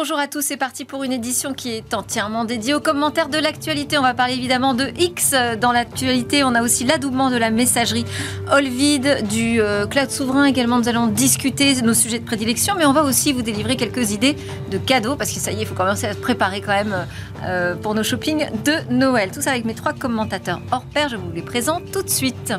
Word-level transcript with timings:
Bonjour 0.00 0.20
à 0.20 0.28
tous, 0.28 0.42
c'est 0.42 0.56
parti 0.56 0.84
pour 0.84 1.02
une 1.02 1.10
édition 1.10 1.54
qui 1.54 1.70
est 1.70 1.92
entièrement 1.92 2.44
dédiée 2.44 2.72
aux 2.72 2.78
commentaires 2.78 3.28
de 3.28 3.36
l'actualité. 3.36 3.98
On 3.98 4.02
va 4.02 4.14
parler 4.14 4.34
évidemment 4.34 4.72
de 4.72 4.92
X 4.96 5.34
dans 5.60 5.72
l'actualité. 5.72 6.44
On 6.44 6.54
a 6.54 6.62
aussi 6.62 6.84
l'adoubement 6.84 7.30
de 7.30 7.36
la 7.36 7.50
messagerie 7.50 8.04
Olvid, 8.48 9.26
du 9.28 9.60
euh, 9.60 9.88
cloud 9.88 10.08
souverain 10.12 10.44
également. 10.44 10.78
Nous 10.78 10.88
allons 10.88 11.08
discuter 11.08 11.74
de 11.74 11.84
nos 11.84 11.94
sujets 11.94 12.20
de 12.20 12.24
prédilection, 12.24 12.76
mais 12.78 12.86
on 12.86 12.92
va 12.92 13.02
aussi 13.02 13.32
vous 13.32 13.42
délivrer 13.42 13.74
quelques 13.74 14.12
idées 14.12 14.36
de 14.70 14.78
cadeaux 14.78 15.16
parce 15.16 15.32
que 15.32 15.40
ça 15.40 15.50
y 15.50 15.56
est, 15.56 15.62
il 15.62 15.66
faut 15.66 15.74
commencer 15.74 16.06
à 16.06 16.12
se 16.12 16.18
préparer 16.18 16.60
quand 16.60 16.74
même 16.74 16.94
euh, 17.42 17.74
pour 17.74 17.96
nos 17.96 18.04
shoppings 18.04 18.46
de 18.64 18.74
Noël. 18.94 19.32
Tout 19.32 19.42
ça 19.42 19.50
avec 19.50 19.64
mes 19.64 19.74
trois 19.74 19.94
commentateurs 19.94 20.60
hors 20.70 20.84
pair. 20.84 21.08
Je 21.08 21.16
vous 21.16 21.32
les 21.34 21.42
présente 21.42 21.90
tout 21.90 22.04
de 22.04 22.08
suite. 22.08 22.52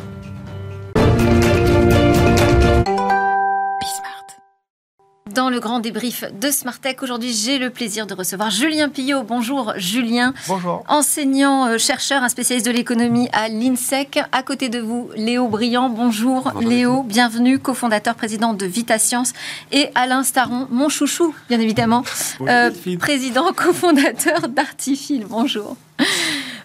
Dans 5.40 5.50
le 5.50 5.62
grand 5.62 5.80
débrief 5.80 6.26
de 6.38 6.52
Smartech, 6.52 7.02
aujourd'hui, 7.02 7.32
j'ai 7.34 7.60
le 7.60 7.70
plaisir 7.70 8.06
de 8.06 8.14
recevoir 8.14 8.50
Julien 8.50 8.90
Pillot. 8.90 9.24
Bonjour 9.24 9.72
Julien. 9.78 10.34
Bonjour. 10.50 10.84
Enseignant, 10.90 11.66
euh, 11.66 11.78
chercheur, 11.78 12.24
un 12.24 12.28
spécialiste 12.28 12.66
de 12.66 12.74
l'économie 12.74 13.30
à 13.32 13.48
l'INSEC. 13.48 14.20
À 14.34 14.44
côté 14.44 14.68
de 14.68 14.80
vous, 14.80 15.10
Léo 15.16 15.48
Briand. 15.48 15.88
Bonjour, 15.88 16.52
Léo, 16.60 17.04
bienvenue, 17.04 17.58
cofondateur, 17.58 18.16
président 18.16 18.54
de 18.54 18.66
Vita 18.66 19.00
Science. 19.00 19.32
Et 19.72 19.92
Alain 19.96 20.24
Staron, 20.24 20.68
mon 20.72 20.90
chouchou, 20.90 21.34
bien 21.48 21.62
évidemment, 21.62 22.04
euh, 22.42 22.70
président, 23.00 23.54
cofondateur 23.54 24.50
d'Artifil. 24.50 25.26
Bonjour 25.26 25.78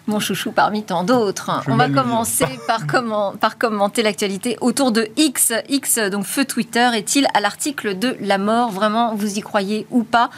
mon 0.07 0.19
chouchou 0.19 0.51
parmi 0.51 0.83
tant 0.83 1.03
d'autres. 1.03 1.51
On 1.67 1.75
va 1.75 1.89
commencer 1.89 2.45
par, 2.67 2.87
comment, 2.87 3.33
par 3.33 3.57
commenter 3.57 4.03
l'actualité 4.03 4.57
autour 4.61 4.91
de 4.91 5.07
X. 5.17 5.53
X, 5.69 5.97
donc 6.11 6.25
feu 6.25 6.45
Twitter, 6.45 6.89
est-il 6.93 7.27
à 7.33 7.39
l'article 7.39 7.97
de 7.97 8.15
la 8.21 8.37
mort? 8.37 8.71
Vraiment, 8.71 9.15
vous 9.15 9.37
y 9.37 9.41
croyez 9.41 9.87
ou 9.91 10.03
pas? 10.03 10.29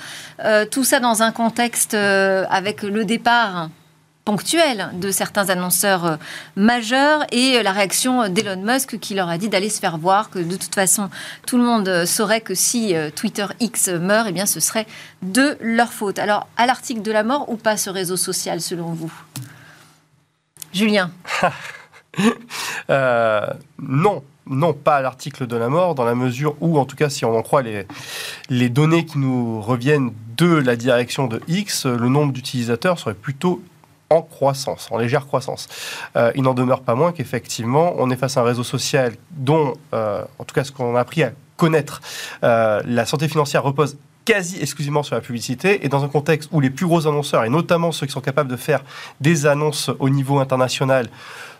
Euh, 0.44 0.66
Tout 0.66 0.84
ça 0.84 1.00
dans 1.00 1.24
un 1.24 1.32
contexte 1.32 1.94
euh, 1.94 2.46
avec 2.50 2.84
le 2.84 3.06
départ 3.06 3.70
ponctuel 4.24 4.90
de 4.94 5.10
certains 5.10 5.50
annonceurs 5.50 6.06
euh, 6.06 6.16
majeurs 6.58 7.26
et 7.32 7.64
la 7.64 7.72
réaction 7.72 8.28
d'Elon 8.28 8.62
Musk 8.62 9.00
qui 9.00 9.16
leur 9.16 9.30
a 9.30 9.38
dit 9.38 9.48
d'aller 9.48 9.70
se 9.70 9.80
faire 9.80 9.98
voir, 9.98 10.30
que 10.30 10.40
de 10.40 10.56
toute 10.58 10.76
façon 10.76 11.10
tout 11.46 11.58
le 11.58 11.64
monde 11.64 12.06
saurait 12.06 12.42
que 12.42 12.54
si 12.54 12.94
Twitter 13.16 13.46
X 13.60 13.88
meurt, 13.88 14.28
eh 14.30 14.34
bien 14.34 14.46
ce 14.46 14.60
serait 14.60 14.86
de 15.22 15.58
leur 15.62 15.94
faute. 15.94 16.20
Alors 16.20 16.48
à 16.58 16.66
l'article 16.66 17.02
de 17.02 17.12
la 17.12 17.24
mort 17.24 17.50
ou 17.50 17.56
pas 17.56 17.78
ce 17.78 17.90
réseau 17.90 18.18
social 18.18 18.60
selon 18.60 18.92
vous? 18.92 19.12
Julien 20.78 21.10
euh, 22.90 23.48
Non, 23.82 24.24
non, 24.46 24.74
pas 24.74 24.98
à 24.98 25.02
l'article 25.02 25.48
de 25.48 25.58
la 25.58 25.70
mort, 25.70 25.96
dans 25.96 26.06
la 26.06 26.14
mesure 26.14 26.56
où, 26.62 26.78
en 26.78 26.86
tout 26.86 26.96
cas, 26.96 27.10
si 27.10 27.26
on 27.26 27.36
en 27.36 27.42
croit 27.42 27.64
les, 27.64 28.70
données 28.70 29.06
qui 29.06 29.18
nous 29.18 29.60
reviennent 29.60 30.14
de 30.38 30.54
la 30.54 30.76
direction 30.76 31.26
de 31.26 31.42
X, 31.48 31.88
le 31.88 32.10
nombre 32.10 32.32
d'utilisateurs 32.32 33.00
serait 33.00 33.16
plutôt 33.16 33.64
en 34.12 34.22
croissance, 34.22 34.88
en 34.92 34.98
légère 34.98 35.26
croissance. 35.26 35.68
Euh, 36.16 36.32
il 36.36 36.44
n'en 36.44 36.54
demeure 36.54 36.82
pas 36.82 36.94
moins 36.94 37.12
qu'effectivement, 37.12 37.94
on 37.98 38.12
est 38.12 38.16
face 38.16 38.38
à 38.38 38.42
un 38.42 38.44
réseau 38.44 38.64
social 38.64 39.16
dont, 39.32 39.74
euh, 39.94 40.22
en 40.38 40.44
tout 40.44 40.54
cas, 40.54 40.64
ce 40.64 40.72
qu'on 40.72 40.96
a 40.96 41.00
appris 41.00 41.24
à 41.24 41.32
connaître, 41.58 42.02
la 42.44 43.06
santé 43.08 43.28
financière 43.28 43.64
repose 43.64 43.98
quasi 44.28 44.62
exclusivement 44.62 45.04
sur 45.04 45.16
la 45.16 45.22
publicité. 45.22 45.86
Et 45.86 45.90
dans 45.90 46.04
un 46.04 46.10
contexte 46.10 46.50
où 46.52 46.60
les 46.60 46.70
plus 46.70 46.86
gros 46.86 47.08
annonceurs, 47.08 47.46
et 47.46 47.50
notamment 47.50 47.94
ceux 47.94 48.06
qui 48.06 48.12
sont 48.12 48.20
capables 48.20 48.50
de 48.50 48.58
faire 48.58 48.84
des 49.22 49.46
annonces 49.46 49.90
au 50.00 50.10
niveau 50.10 50.40
international, 50.40 51.08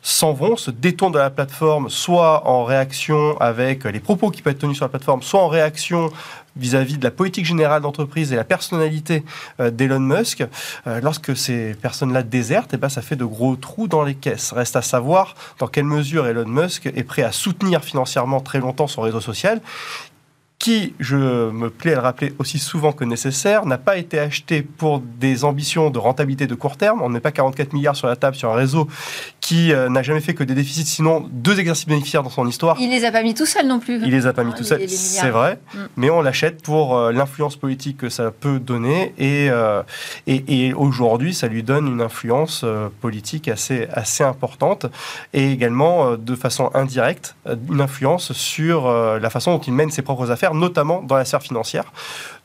s'en 0.02 0.34
vont, 0.34 0.58
se 0.58 0.70
détournent 0.70 1.14
de 1.14 1.18
la 1.18 1.30
plateforme, 1.30 1.90
soit 1.90 2.46
en 2.46 2.66
réaction 2.66 3.40
avec 3.40 3.86
les 3.86 4.02
propos 4.02 4.32
qui 4.32 4.42
peuvent 4.42 4.52
être 4.52 4.60
tenus 4.60 4.76
sur 4.76 4.86
la 4.86 4.90
plateforme, 4.90 5.22
soit 5.22 5.42
en 5.42 5.48
réaction 5.48 6.12
vis-à-vis 6.58 6.98
de 6.98 7.04
la 7.04 7.12
politique 7.12 7.46
générale 7.46 7.82
d'entreprise 7.82 8.34
et 8.34 8.36
la 8.36 8.44
personnalité 8.44 9.24
euh, 9.60 9.70
d'Elon 9.70 10.00
Musk, 10.00 10.44
euh, 10.88 11.00
lorsque 11.02 11.38
ces 11.38 11.74
personnes-là 11.76 12.24
désertent, 12.24 12.74
eh 12.74 12.78
ben, 12.78 12.90
ça 12.90 13.02
fait 13.02 13.16
de 13.16 13.26
gros 13.26 13.56
trous 13.56 13.88
dans 13.88 14.04
les 14.04 14.16
caisses. 14.16 14.52
Reste 14.52 14.76
à 14.76 14.82
savoir 14.82 15.36
dans 15.60 15.68
quelle 15.68 15.86
mesure 15.86 16.28
Elon 16.28 16.48
Musk 16.48 16.88
est 16.88 17.04
prêt 17.04 17.24
à 17.24 17.32
soutenir 17.32 17.84
financièrement 17.84 18.40
très 18.40 18.60
longtemps 18.60 18.88
son 18.88 19.02
réseau 19.02 19.22
social 19.22 19.62
qui, 20.60 20.96
je 21.00 21.16
me 21.52 21.70
plais 21.70 21.92
à 21.92 21.96
le 21.96 22.02
rappeler 22.02 22.34
aussi 22.40 22.58
souvent 22.58 22.92
que 22.92 23.04
nécessaire, 23.04 23.66
n'a 23.66 23.78
pas 23.78 23.98
été 23.98 24.18
acheté 24.18 24.64
pour 24.64 25.00
des 25.00 25.44
ambitions 25.44 25.92
de 25.92 26.00
rentabilité 26.00 26.48
de 26.48 26.56
court 26.56 26.78
terme. 26.78 27.02
On 27.04 27.10
ne 27.10 27.14
met 27.14 27.20
pas 27.20 27.32
44 27.32 27.74
milliards 27.74 27.96
sur 27.96 28.08
la 28.08 28.16
table 28.16 28.36
sur 28.36 28.52
un 28.52 28.56
réseau 28.56 28.88
qui 29.40 29.72
euh, 29.72 29.88
n'a 29.88 30.02
jamais 30.02 30.20
fait 30.20 30.34
que 30.34 30.44
des 30.44 30.56
déficits, 30.56 30.86
sinon 30.86 31.30
deux 31.32 31.60
exercices 31.60 31.88
bénéficiaires 31.88 32.24
dans 32.24 32.32
son 32.32 32.48
histoire. 32.48 32.76
Il 32.80 32.90
les 32.90 33.06
a 33.06 33.12
pas 33.12 33.22
mis 33.22 33.36
tout 33.36 33.46
seul 33.46 33.68
non 33.68 33.80
plus. 33.80 34.02
Il 34.04 34.12
les 34.12 34.26
a 34.26 34.34
pas 34.34 34.44
mis 34.44 34.54
tout 34.54 34.64
seul, 34.64 34.90
c'est 34.90 35.30
vrai, 35.30 35.60
mm. 35.74 35.78
mais 35.96 36.10
on 36.10 36.22
l'achète 36.22 36.64
pour 36.64 36.98
euh, 36.98 37.12
l'influence 37.12 37.56
politique 37.56 37.98
que 37.98 38.10
ça 38.10 38.32
peut 38.32 38.60
donner 38.60 39.14
et, 39.18 39.50
euh, 39.52 39.84
et, 40.26 40.68
et 40.68 40.74
aujourd'hui, 40.74 41.36
ça 41.36 41.48
lui 41.48 41.62
donne 41.62 41.88
une 41.88 42.02
influence 42.02 42.66
politique 43.00 43.48
assez, 43.48 43.88
assez 43.94 44.24
importante 44.24 44.88
et 45.34 45.52
également 45.52 46.18
de 46.18 46.36
façon 46.36 46.72
indirecte, 46.74 47.36
une 47.70 47.82
influence 47.82 48.34
sur 48.34 48.92
la 48.92 49.30
façon 49.30 49.54
dont 49.54 49.62
il 49.62 49.74
mène 49.74 49.92
ses 49.92 50.02
propres 50.02 50.32
affaires 50.32 50.47
notamment 50.54 51.02
dans 51.02 51.16
la 51.16 51.26
sphère 51.26 51.42
financière. 51.42 51.86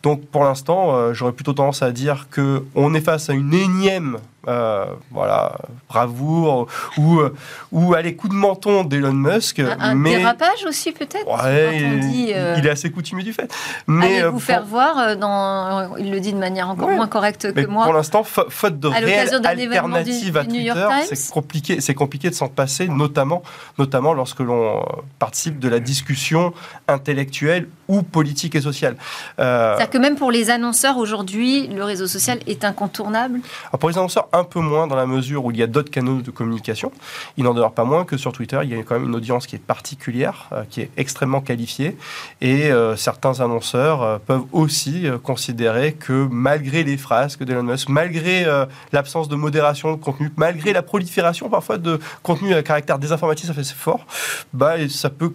Donc 0.02 0.26
pour 0.26 0.44
l'instant, 0.44 0.94
euh, 0.94 1.12
j'aurais 1.12 1.32
plutôt 1.32 1.52
tendance 1.52 1.82
à 1.82 1.92
dire 1.92 2.26
qu'on 2.34 2.94
est 2.94 3.00
face 3.00 3.30
à 3.30 3.34
une 3.34 3.54
énième 3.54 4.18
euh, 4.48 4.86
voilà, 5.10 5.56
bravoure 5.88 6.66
ou, 6.96 7.20
euh, 7.20 7.34
ou 7.70 7.94
à 7.94 8.02
les 8.02 8.16
coups 8.16 8.32
de 8.32 8.38
menton 8.38 8.84
d'Elon 8.84 9.12
Musk. 9.12 9.60
Un, 9.60 9.76
un 9.78 9.94
mais... 9.94 10.16
dérapage 10.16 10.64
aussi 10.66 10.92
peut-être 10.92 11.26
ouais, 11.26 12.00
Il 12.58 12.66
est 12.66 12.70
assez 12.70 12.90
coutumier 12.90 13.24
du 13.24 13.32
fait. 13.32 13.52
Mais 13.86 14.20
allez 14.20 14.28
vous 14.28 14.40
faire 14.40 14.64
voir, 14.64 15.16
dans, 15.16 15.96
il 15.96 16.10
le 16.10 16.20
dit 16.20 16.32
de 16.32 16.38
manière 16.38 16.68
encore 16.68 16.90
moins 16.90 17.08
correcte 17.08 17.52
que 17.52 17.66
moi. 17.66 17.84
Pour 17.84 17.94
l'instant, 17.94 18.24
faute 18.24 18.78
de 18.78 18.88
réelle 18.88 19.28
alternative 19.44 20.36
à 20.36 20.44
Twitter, 20.44 20.88
c'est 21.12 21.30
compliqué, 21.30 21.80
c'est 21.80 21.94
compliqué 21.94 22.30
de 22.30 22.34
s'en 22.34 22.48
passer, 22.48 22.88
notamment, 22.88 23.42
notamment 23.78 24.12
lorsque 24.12 24.40
l'on 24.40 24.84
participe 25.18 25.58
de 25.58 25.68
la 25.68 25.78
discussion 25.78 26.52
intellectuelle 26.88 27.68
ou 27.88 28.02
politique 28.02 28.54
et 28.54 28.60
sociale 28.60 28.96
que 29.92 29.98
même 29.98 30.16
pour 30.16 30.32
les 30.32 30.50
annonceurs 30.50 30.96
aujourd'hui, 30.96 31.68
le 31.68 31.84
réseau 31.84 32.06
social 32.06 32.40
est 32.46 32.64
incontournable 32.64 33.40
Pour 33.78 33.90
les 33.90 33.98
annonceurs, 33.98 34.26
un 34.32 34.44
peu 34.44 34.60
moins 34.60 34.86
dans 34.86 34.96
la 34.96 35.06
mesure 35.06 35.44
où 35.44 35.50
il 35.50 35.56
y 35.56 35.62
a 35.62 35.66
d'autres 35.66 35.90
canaux 35.90 36.22
de 36.22 36.30
communication. 36.30 36.92
Il 37.36 37.44
n'en 37.44 37.54
demeure 37.54 37.72
pas 37.72 37.84
moins 37.84 38.04
que 38.04 38.16
sur 38.16 38.32
Twitter, 38.32 38.58
il 38.62 38.70
y 38.70 38.74
a 38.74 38.82
quand 38.82 38.98
même 38.98 39.08
une 39.08 39.14
audience 39.14 39.46
qui 39.46 39.56
est 39.56 39.64
particulière, 39.64 40.48
euh, 40.52 40.64
qui 40.68 40.80
est 40.80 40.90
extrêmement 40.96 41.40
qualifiée. 41.40 41.96
Et 42.40 42.70
euh, 42.70 42.96
certains 42.96 43.40
annonceurs 43.40 44.02
euh, 44.02 44.18
peuvent 44.18 44.44
aussi 44.52 45.06
considérer 45.22 45.92
que 45.92 46.28
malgré 46.30 46.84
les 46.84 46.96
phrases 46.96 47.38
d'Elon 47.38 47.62
Musk, 47.62 47.88
malgré 47.88 48.46
l'absence 48.92 49.28
de 49.28 49.36
modération 49.36 49.92
de 49.92 49.96
contenu, 49.96 50.30
malgré 50.36 50.72
la 50.72 50.82
prolifération 50.82 51.48
parfois 51.48 51.78
de 51.78 51.98
contenu 52.22 52.54
à 52.54 52.62
caractère 52.62 52.98
désinformatif, 52.98 53.46
ça 53.46 53.54
fait 53.54 53.64
fort, 53.64 54.06
bah, 54.52 54.76
ça 54.88 55.10
peut 55.10 55.32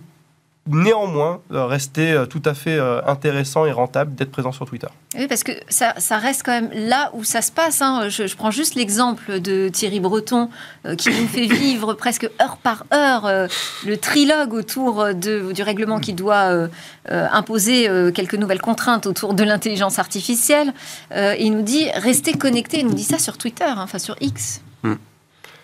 néanmoins 0.67 1.41
euh, 1.51 1.66
rester 1.66 2.11
euh, 2.11 2.25
tout 2.25 2.41
à 2.45 2.53
fait 2.53 2.78
euh, 2.78 3.01
intéressant 3.05 3.66
et 3.66 3.72
rentable 3.72 4.16
d'être 4.16 4.31
présent 4.31 4.51
sur 4.51 4.66
Twitter. 4.66 4.88
Oui, 5.17 5.28
parce 5.28 5.44
que 5.44 5.51
ça, 5.69 5.94
reste 6.17 6.44
quand 6.44 6.51
même 6.51 6.69
là 6.73 7.11
où 7.13 7.23
ça 7.23 7.41
se 7.41 7.51
passe. 7.51 7.81
Hein. 7.81 8.09
Je, 8.09 8.35
prends 8.35 8.51
juste 8.51 8.75
l'exemple 8.75 9.39
de 9.39 9.69
Thierry 9.69 10.00
Breton 10.00 10.50
qui 10.97 11.09
nous 11.09 11.27
fait 11.27 11.47
vivre 11.53 11.94
presque 11.94 12.29
heure 12.41 12.57
par 12.57 12.85
heure 12.94 13.47
le 13.85 13.97
trilogue 13.97 14.53
autour 14.53 15.13
de, 15.13 15.51
du 15.51 15.63
règlement 15.63 16.00
qui 16.00 16.13
doit 16.13 16.67
imposer 17.09 17.89
quelques 18.13 18.35
nouvelles 18.35 18.61
contraintes 18.61 19.07
autour 19.07 19.33
de 19.33 19.44
l'intelligence 19.44 19.97
artificielle. 19.97 20.73
il 21.16 21.51
nous 21.51 21.63
dit 21.63 21.89
restez 21.95 22.33
connectés. 22.33 22.79
Il 22.79 22.88
nous 22.88 22.94
dit 22.94 23.03
ça 23.03 23.17
sur 23.17 23.38
Twitter, 23.38 23.66
hein, 23.66 23.79
enfin 23.79 24.00
sur 24.00 24.16
X. 24.22 24.61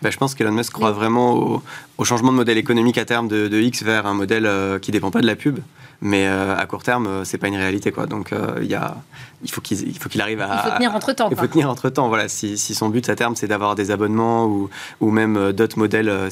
Bah, 0.04 0.10
je 0.12 0.18
pense 0.18 0.36
qu'Elon 0.36 0.52
Musk 0.52 0.74
croit 0.74 0.92
vraiment 0.92 1.62
au, 1.98 2.04
changement 2.04 2.34
de 2.34 2.36
modèle 2.36 2.58
économique 2.58 2.98
à 2.98 3.06
terme 3.06 3.30
de, 3.30 3.62
X 3.62 3.84
vers 3.84 4.06
un 4.06 4.14
modèle 4.14 4.46
euh, 4.46 4.78
qui 4.78 4.92
ne 4.92 4.94
dépend 4.94 5.12
pas 5.12 5.22
de 5.22 5.26
la 5.26 5.38
pub. 5.38 5.60
Mais 6.06 6.28
euh, 6.28 6.58
à 6.58 6.66
court 6.66 6.84
terme, 6.84 7.08
euh, 7.08 7.24
c'est 7.24 7.38
pas 7.38 7.48
une 7.48 7.56
réalité. 7.56 7.94
Quoi. 7.94 8.08
Donc 8.08 8.34
il 8.62 8.68
y 8.68 8.76
a, 8.76 8.98
il 9.44 9.52
faut 9.52 10.10
qu'il 10.10 10.22
arrive 10.22 10.42
à. 10.42 10.64
Il 10.66 10.70
faut 10.70 10.76
tenir 10.76 10.96
entre 10.96 11.14
temps. 11.14 11.30
Il 11.30 11.38
faut 11.38 11.48
tenir 11.48 11.70
entre 11.70 11.90
temps. 11.90 12.08
Voilà. 12.08 12.28
Si, 12.28 12.58
si, 12.58 12.74
son 12.74 12.90
but 12.90 13.08
à 13.10 13.16
terme 13.16 13.36
c'est 13.36 13.48
d'avoir 13.48 13.76
des 13.76 13.92
abonnements 13.92 14.46
ou, 14.46 14.70
ou 15.02 15.12
même 15.12 15.36
euh, 15.38 15.52
d'autres 15.52 15.78
modèles, 15.78 16.10
euh, 16.10 16.30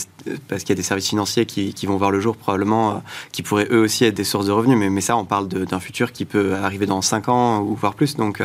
parce 0.48 0.62
qu'il 0.62 0.70
y 0.70 0.74
a 0.74 0.76
des 0.76 0.84
services 0.84 1.10
financiers 1.10 1.46
qui, 1.46 1.74
qui, 1.74 1.86
vont 1.86 1.98
voir 1.98 2.12
le 2.12 2.20
jour 2.20 2.38
probablement, 2.38 2.92
euh, 2.92 2.94
qui 3.32 3.44
pourraient 3.44 3.68
eux 3.72 3.82
aussi 3.82 4.06
être 4.06 4.14
des 4.14 4.24
sources 4.24 4.46
de 4.46 4.52
revenus. 4.52 4.78
Mais, 4.78 4.90
mais 4.90 5.02
ça, 5.02 5.18
on 5.18 5.26
parle 5.26 5.48
d'un 5.48 5.80
futur 5.80 6.12
qui 6.12 6.26
peut 6.26 6.56
arriver 6.56 6.86
dans 6.86 7.02
5 7.02 7.30
ans 7.30 7.60
ou 7.60 7.76
voire 7.76 7.96
plus. 7.96 8.16
Donc. 8.16 8.42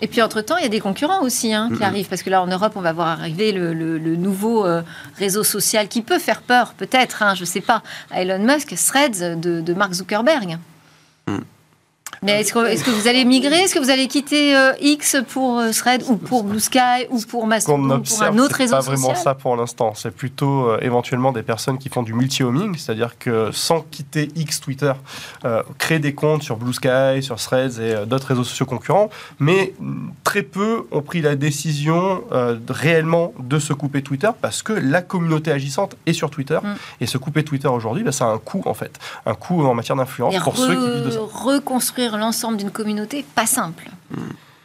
Et 0.00 0.08
puis 0.08 0.22
entre 0.22 0.40
temps, 0.40 0.56
il 0.56 0.62
y 0.62 0.66
a 0.66 0.70
des 0.70 0.80
concurrents 0.80 1.22
aussi 1.22 1.52
hein, 1.52 1.70
qui 1.76 1.84
arrivent 1.84 2.08
parce 2.08 2.22
que 2.22 2.30
là 2.30 2.42
en 2.42 2.46
Europe, 2.46 2.72
on 2.76 2.80
va 2.80 2.92
voir 2.92 3.08
arriver 3.08 3.52
le, 3.52 3.72
le, 3.72 4.16
nouveau 4.16 4.66
réseau 5.16 5.44
social 5.44 5.88
qui 5.88 6.02
peut 6.02 6.18
faire 6.18 6.42
peur, 6.42 6.74
peut-être. 6.76 7.22
Hein, 7.22 7.34
je 7.34 7.44
sais 7.44 7.60
pas, 7.60 7.82
à 8.10 8.22
Elon 8.22 8.44
Musk, 8.44 8.74
Threads 8.74 9.36
de, 9.36 9.60
de 9.60 9.74
Mark 9.74 9.92
Zuckerberg. 9.92 10.58
Mm. 11.28 11.57
Mais 12.22 12.40
est-ce 12.40 12.52
que, 12.52 12.58
est 12.66 12.82
que, 12.82 12.90
vous 12.90 13.08
allez 13.08 13.24
migrer? 13.24 13.56
Est-ce 13.56 13.74
que 13.74 13.78
vous 13.78 13.90
allez 13.90 14.08
quitter 14.08 14.56
euh, 14.56 14.72
X 14.80 15.16
pour 15.28 15.58
euh, 15.58 15.70
Thread 15.70 16.02
ou 16.08 16.16
pour 16.16 16.44
Blue 16.44 16.60
Sky 16.60 17.06
ou 17.10 17.20
pour 17.20 17.46
Mastodon 17.46 17.98
ou 17.98 18.00
pour 18.00 18.22
un 18.22 18.38
autre 18.38 18.56
réseau 18.56 18.76
pas 18.76 18.80
vraiment 18.80 19.14
ça 19.14 19.34
pour 19.34 19.56
l'instant. 19.56 19.92
C'est 19.94 20.10
plutôt 20.10 20.68
euh, 20.68 20.78
éventuellement 20.80 21.32
des 21.32 21.42
personnes 21.42 21.78
qui 21.78 21.88
font 21.88 22.02
du 22.02 22.14
multi-homing, 22.14 22.76
c'est-à-dire 22.76 23.18
que 23.18 23.50
sans 23.52 23.80
quitter 23.80 24.30
X 24.36 24.60
Twitter, 24.60 24.92
créer 25.78 25.98
des 25.98 26.14
comptes 26.14 26.42
sur 26.42 26.56
Blue 26.56 26.72
Sky, 26.72 27.22
sur 27.22 27.36
Threads 27.36 27.80
et 27.80 28.06
d'autres 28.06 28.28
réseaux 28.28 28.44
sociaux 28.44 28.66
concurrents. 28.66 29.10
Mais 29.38 29.74
mm, 29.78 30.10
très 30.24 30.42
peu 30.42 30.86
ont 30.90 31.02
pris 31.02 31.20
la 31.22 31.36
décision 31.36 32.22
réellement 32.68 33.32
de 33.38 33.58
se 33.58 33.72
couper 33.72 34.02
Twitter 34.02 34.30
parce 34.40 34.62
que 34.62 34.72
la 34.72 35.02
communauté 35.02 35.52
agissante 35.52 35.96
est 36.06 36.12
sur 36.12 36.30
Twitter. 36.30 36.58
Mm. 36.62 36.74
Et 37.00 37.06
se 37.06 37.18
couper 37.18 37.44
Twitter 37.44 37.68
aujourd'hui, 37.68 38.02
bah, 38.02 38.12
ça 38.12 38.26
a 38.26 38.28
un 38.28 38.38
coût 38.38 38.62
en 38.66 38.74
fait. 38.74 38.98
Un 39.26 39.34
coût 39.34 39.64
en 39.64 39.74
matière 39.74 39.96
d'influence 39.96 40.36
pour 40.38 40.56
ceux 40.56 40.74
qui 40.74 40.90
vivent 40.90 41.06
de 41.06 41.10
ça. 41.10 41.20
Reconstruire 41.30 42.07
l'ensemble 42.16 42.56
d'une 42.56 42.70
communauté, 42.70 43.24
pas 43.34 43.46
simple. 43.46 43.90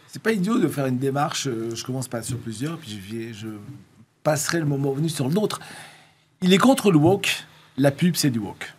C'est 0.07 0.21
pas 0.21 0.31
idiot 0.31 0.59
de 0.59 0.67
faire 0.67 0.85
une 0.85 0.99
démarche. 0.99 1.47
Euh, 1.47 1.75
je 1.75 1.83
commence 1.83 2.07
pas 2.07 2.21
sur 2.21 2.37
plusieurs, 2.37 2.77
puis 2.77 3.01
je, 3.33 3.33
je 3.33 3.47
passerai 4.23 4.59
le 4.59 4.65
moment 4.65 4.91
venu 4.91 5.09
sur 5.09 5.27
l'autre. 5.29 5.59
Il 6.41 6.53
est 6.53 6.57
contre 6.57 6.91
le 6.91 6.97
woke. 6.97 7.45
La 7.77 7.91
pub, 7.91 8.15
c'est 8.15 8.29
du 8.29 8.39
woke. 8.39 8.73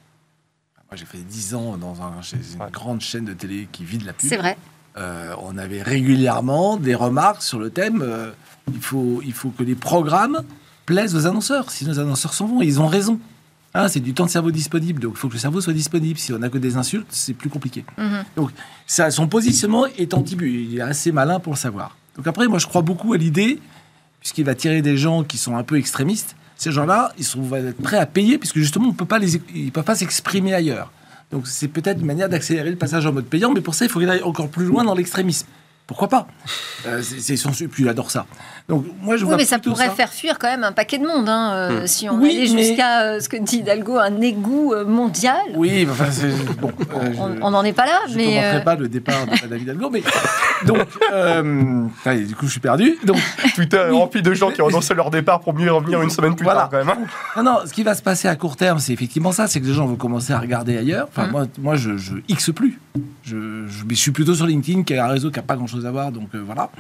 Moi, 0.91 0.97
j'ai 0.97 1.07
fait 1.07 1.19
10 1.19 1.55
ans 1.55 1.77
dans 1.77 2.03
un, 2.03 2.21
une 2.33 2.71
grande 2.71 3.01
chaîne 3.01 3.25
de 3.25 3.33
télé 3.33 3.69
qui 3.73 3.85
vit 3.85 3.99
de 3.99 4.07
la 4.07 4.13
pub. 4.13 4.29
C'est 4.29 4.37
vrai. 4.37 4.57
Euh, 4.97 5.35
on 5.43 5.59
avait 5.59 5.83
régulièrement 5.83 6.77
des 6.77 6.95
remarques 6.95 7.43
sur 7.43 7.59
le 7.59 7.71
thème. 7.71 8.01
Euh, 8.03 8.31
il, 8.73 8.81
faut, 8.81 9.21
il 9.25 9.33
faut 9.33 9.51
que 9.51 9.65
les 9.65 9.75
programmes 9.75 10.45
plaisent 10.87 11.17
aux 11.17 11.27
annonceurs. 11.27 11.71
Si 11.71 11.85
nos 11.85 11.99
annonceurs 11.99 12.33
s'en 12.33 12.47
vont, 12.47 12.63
ils 12.63 12.81
ont 12.81 12.87
raison. 12.87 13.19
Ah, 13.77 13.89
c'est 13.89 13.99
du 13.99 14.15
temps 14.15 14.25
de 14.25 14.31
cerveau 14.31 14.53
disponible, 14.53 15.03
donc 15.03 15.15
il 15.17 15.19
faut 15.19 15.27
que 15.29 15.33
le 15.33 15.41
cerveau 15.41 15.61
soit 15.61 15.73
disponible. 15.73 16.17
Si 16.17 16.33
on 16.33 16.39
n'a 16.39 16.49
que 16.49 16.59
des 16.59 16.77
insultes, 16.77 17.09
c'est 17.11 17.35
plus 17.35 17.51
compliqué. 17.51 17.85
Mhm. 17.99 18.25
Donc 18.37 18.51
ça, 18.87 19.11
son 19.11 19.27
positionnement 19.27 19.87
est 19.87 20.15
anti 20.15 20.37
Il 20.41 20.79
est 20.79 20.81
assez 20.81 21.11
malin 21.11 21.41
pour 21.41 21.55
le 21.55 21.59
savoir. 21.59 21.97
Donc 22.17 22.29
après, 22.29 22.47
moi, 22.47 22.61
je 22.61 22.69
crois 22.69 22.83
beaucoup 22.83 23.13
à 23.15 23.17
l'idée, 23.17 23.59
puisqu'il 24.21 24.45
va 24.45 24.55
tirer 24.55 24.81
des 24.81 24.97
gens 24.97 25.25
qui 25.25 25.39
sont 25.39 25.57
un 25.57 25.65
peu 25.65 25.77
extrémistes. 25.77 26.37
Ces 26.57 26.71
gens-là, 26.71 27.13
ils 27.19 27.25
sont 27.25 27.43
prêts 27.83 27.99
à 27.99 28.07
payer, 28.07 28.39
puisque 28.39 28.59
justement, 28.59 28.91
on 28.91 28.93
peut 28.93 29.07
pas 29.07 29.19
les, 29.19 29.41
ils 29.53 29.73
peuvent 29.73 29.83
pas 29.83 29.97
s'exprimer 29.97 30.55
ailleurs. 30.55 30.93
Donc 31.33 31.49
c'est 31.49 31.67
peut-être 31.67 31.99
une 31.99 32.07
manière 32.07 32.29
d'accélérer 32.29 32.71
le 32.71 32.77
passage 32.77 33.05
en 33.07 33.13
mode 33.13 33.25
payant, 33.25 33.53
mais 33.53 33.61
pour 33.61 33.75
ça, 33.75 33.85
il 33.85 33.91
faut 33.91 33.99
aller 33.99 34.23
encore 34.23 34.49
plus 34.49 34.67
loin 34.67 34.85
dans 34.85 34.95
l'extrémisme. 34.95 35.49
Pourquoi 35.87 36.09
pas? 36.09 36.29
Euh, 36.87 37.03
C'est 37.03 37.37
son 37.37 37.51
puis 37.51 37.83
il 37.83 37.89
adore 37.89 38.11
ça. 38.11 38.25
Donc 38.69 38.87
moi 39.03 39.17
je 39.17 39.27
oui, 39.27 39.35
mais 39.37 39.45
ça 39.45 39.59
pourrait 39.59 39.91
faire 39.91 40.11
fuir 40.11 40.39
quand 40.39 40.49
même 40.49 40.65
un 40.65 40.73
paquet 40.73 40.97
de 40.97 41.07
monde 41.07 41.29
hein, 41.29 41.53
euh, 41.53 41.83
hmm. 41.83 41.87
si 41.87 42.09
on 42.09 42.19
allait 42.23 42.47
jusqu'à 42.47 43.03
euh, 43.03 43.21
ce 43.21 43.29
que 43.29 43.37
dit 43.37 43.59
Hidalgo 43.59 43.99
un 43.99 44.21
égout 44.23 44.75
mondial. 44.87 45.37
Oui, 45.55 45.87
enfin, 45.91 46.07
bon, 46.61 46.73
on 47.43 47.51
n'en 47.51 47.63
est 47.63 47.75
pas 47.75 47.85
là, 47.85 48.01
je 48.09 48.17
mais 48.17 48.55
ne 48.55 48.61
pas 48.61 48.75
le 48.75 48.89
départ 48.89 49.27
de 49.27 49.47
David 49.47 49.65
Hidalgo, 49.65 49.91
mais 49.91 50.03
donc 50.65 50.79
allez, 52.07 52.25
du 52.25 52.35
coup 52.35 52.47
je 52.47 52.53
suis 52.53 52.61
perdu. 52.61 52.99
Donc 53.05 53.19
Twitter 53.55 53.77
est 53.77 53.91
rempli 53.91 54.23
de 54.23 54.33
gens 54.33 54.51
qui 54.51 54.63
ont 54.63 54.69
annoncé 54.69 54.95
leur 54.95 55.11
départ 55.11 55.41
pour 55.41 55.53
mieux 55.53 55.71
revenir 55.71 56.01
une 56.01 56.11
semaine 56.11 56.35
plus 56.35 56.47
tard 56.47 56.69
quand 56.71 56.79
même. 56.79 56.89
Hein. 56.89 56.99
Non, 57.37 57.43
non, 57.43 57.59
ce 57.67 57.73
qui 57.73 57.83
va 57.83 57.95
se 57.95 58.03
passer 58.03 58.29
à 58.29 58.37
court 58.37 58.57
terme, 58.57 58.79
c'est 58.79 58.93
effectivement 58.93 59.33
ça, 59.33 59.47
c'est 59.47 59.61
que 59.61 59.67
les 59.67 59.75
gens 59.75 59.87
vont 59.87 59.97
commencer 59.97 60.33
à 60.33 60.39
regarder 60.39 60.79
ailleurs. 60.79 61.09
Enfin, 61.11 61.27
hmm. 61.27 61.33
moi, 61.33 61.47
moi 61.59 61.77
je, 61.77 61.97
je 61.97 62.15
X 62.29 62.51
plus. 62.53 62.81
Je, 63.25 63.67
je, 63.67 63.95
suis 63.95 64.13
plutôt 64.13 64.35
sur 64.35 64.47
LinkedIn, 64.47 64.85
qui 64.85 64.93
est 64.93 64.99
un 64.99 65.09
réseau 65.09 65.31
qui 65.31 65.39
n'a 65.39 65.43
pas 65.43 65.57
grand-chose 65.57 65.85
à 65.85 65.91
voir 65.91 66.13
donc 66.13 66.29
euh, 66.35 66.43
voilà. 66.45 66.71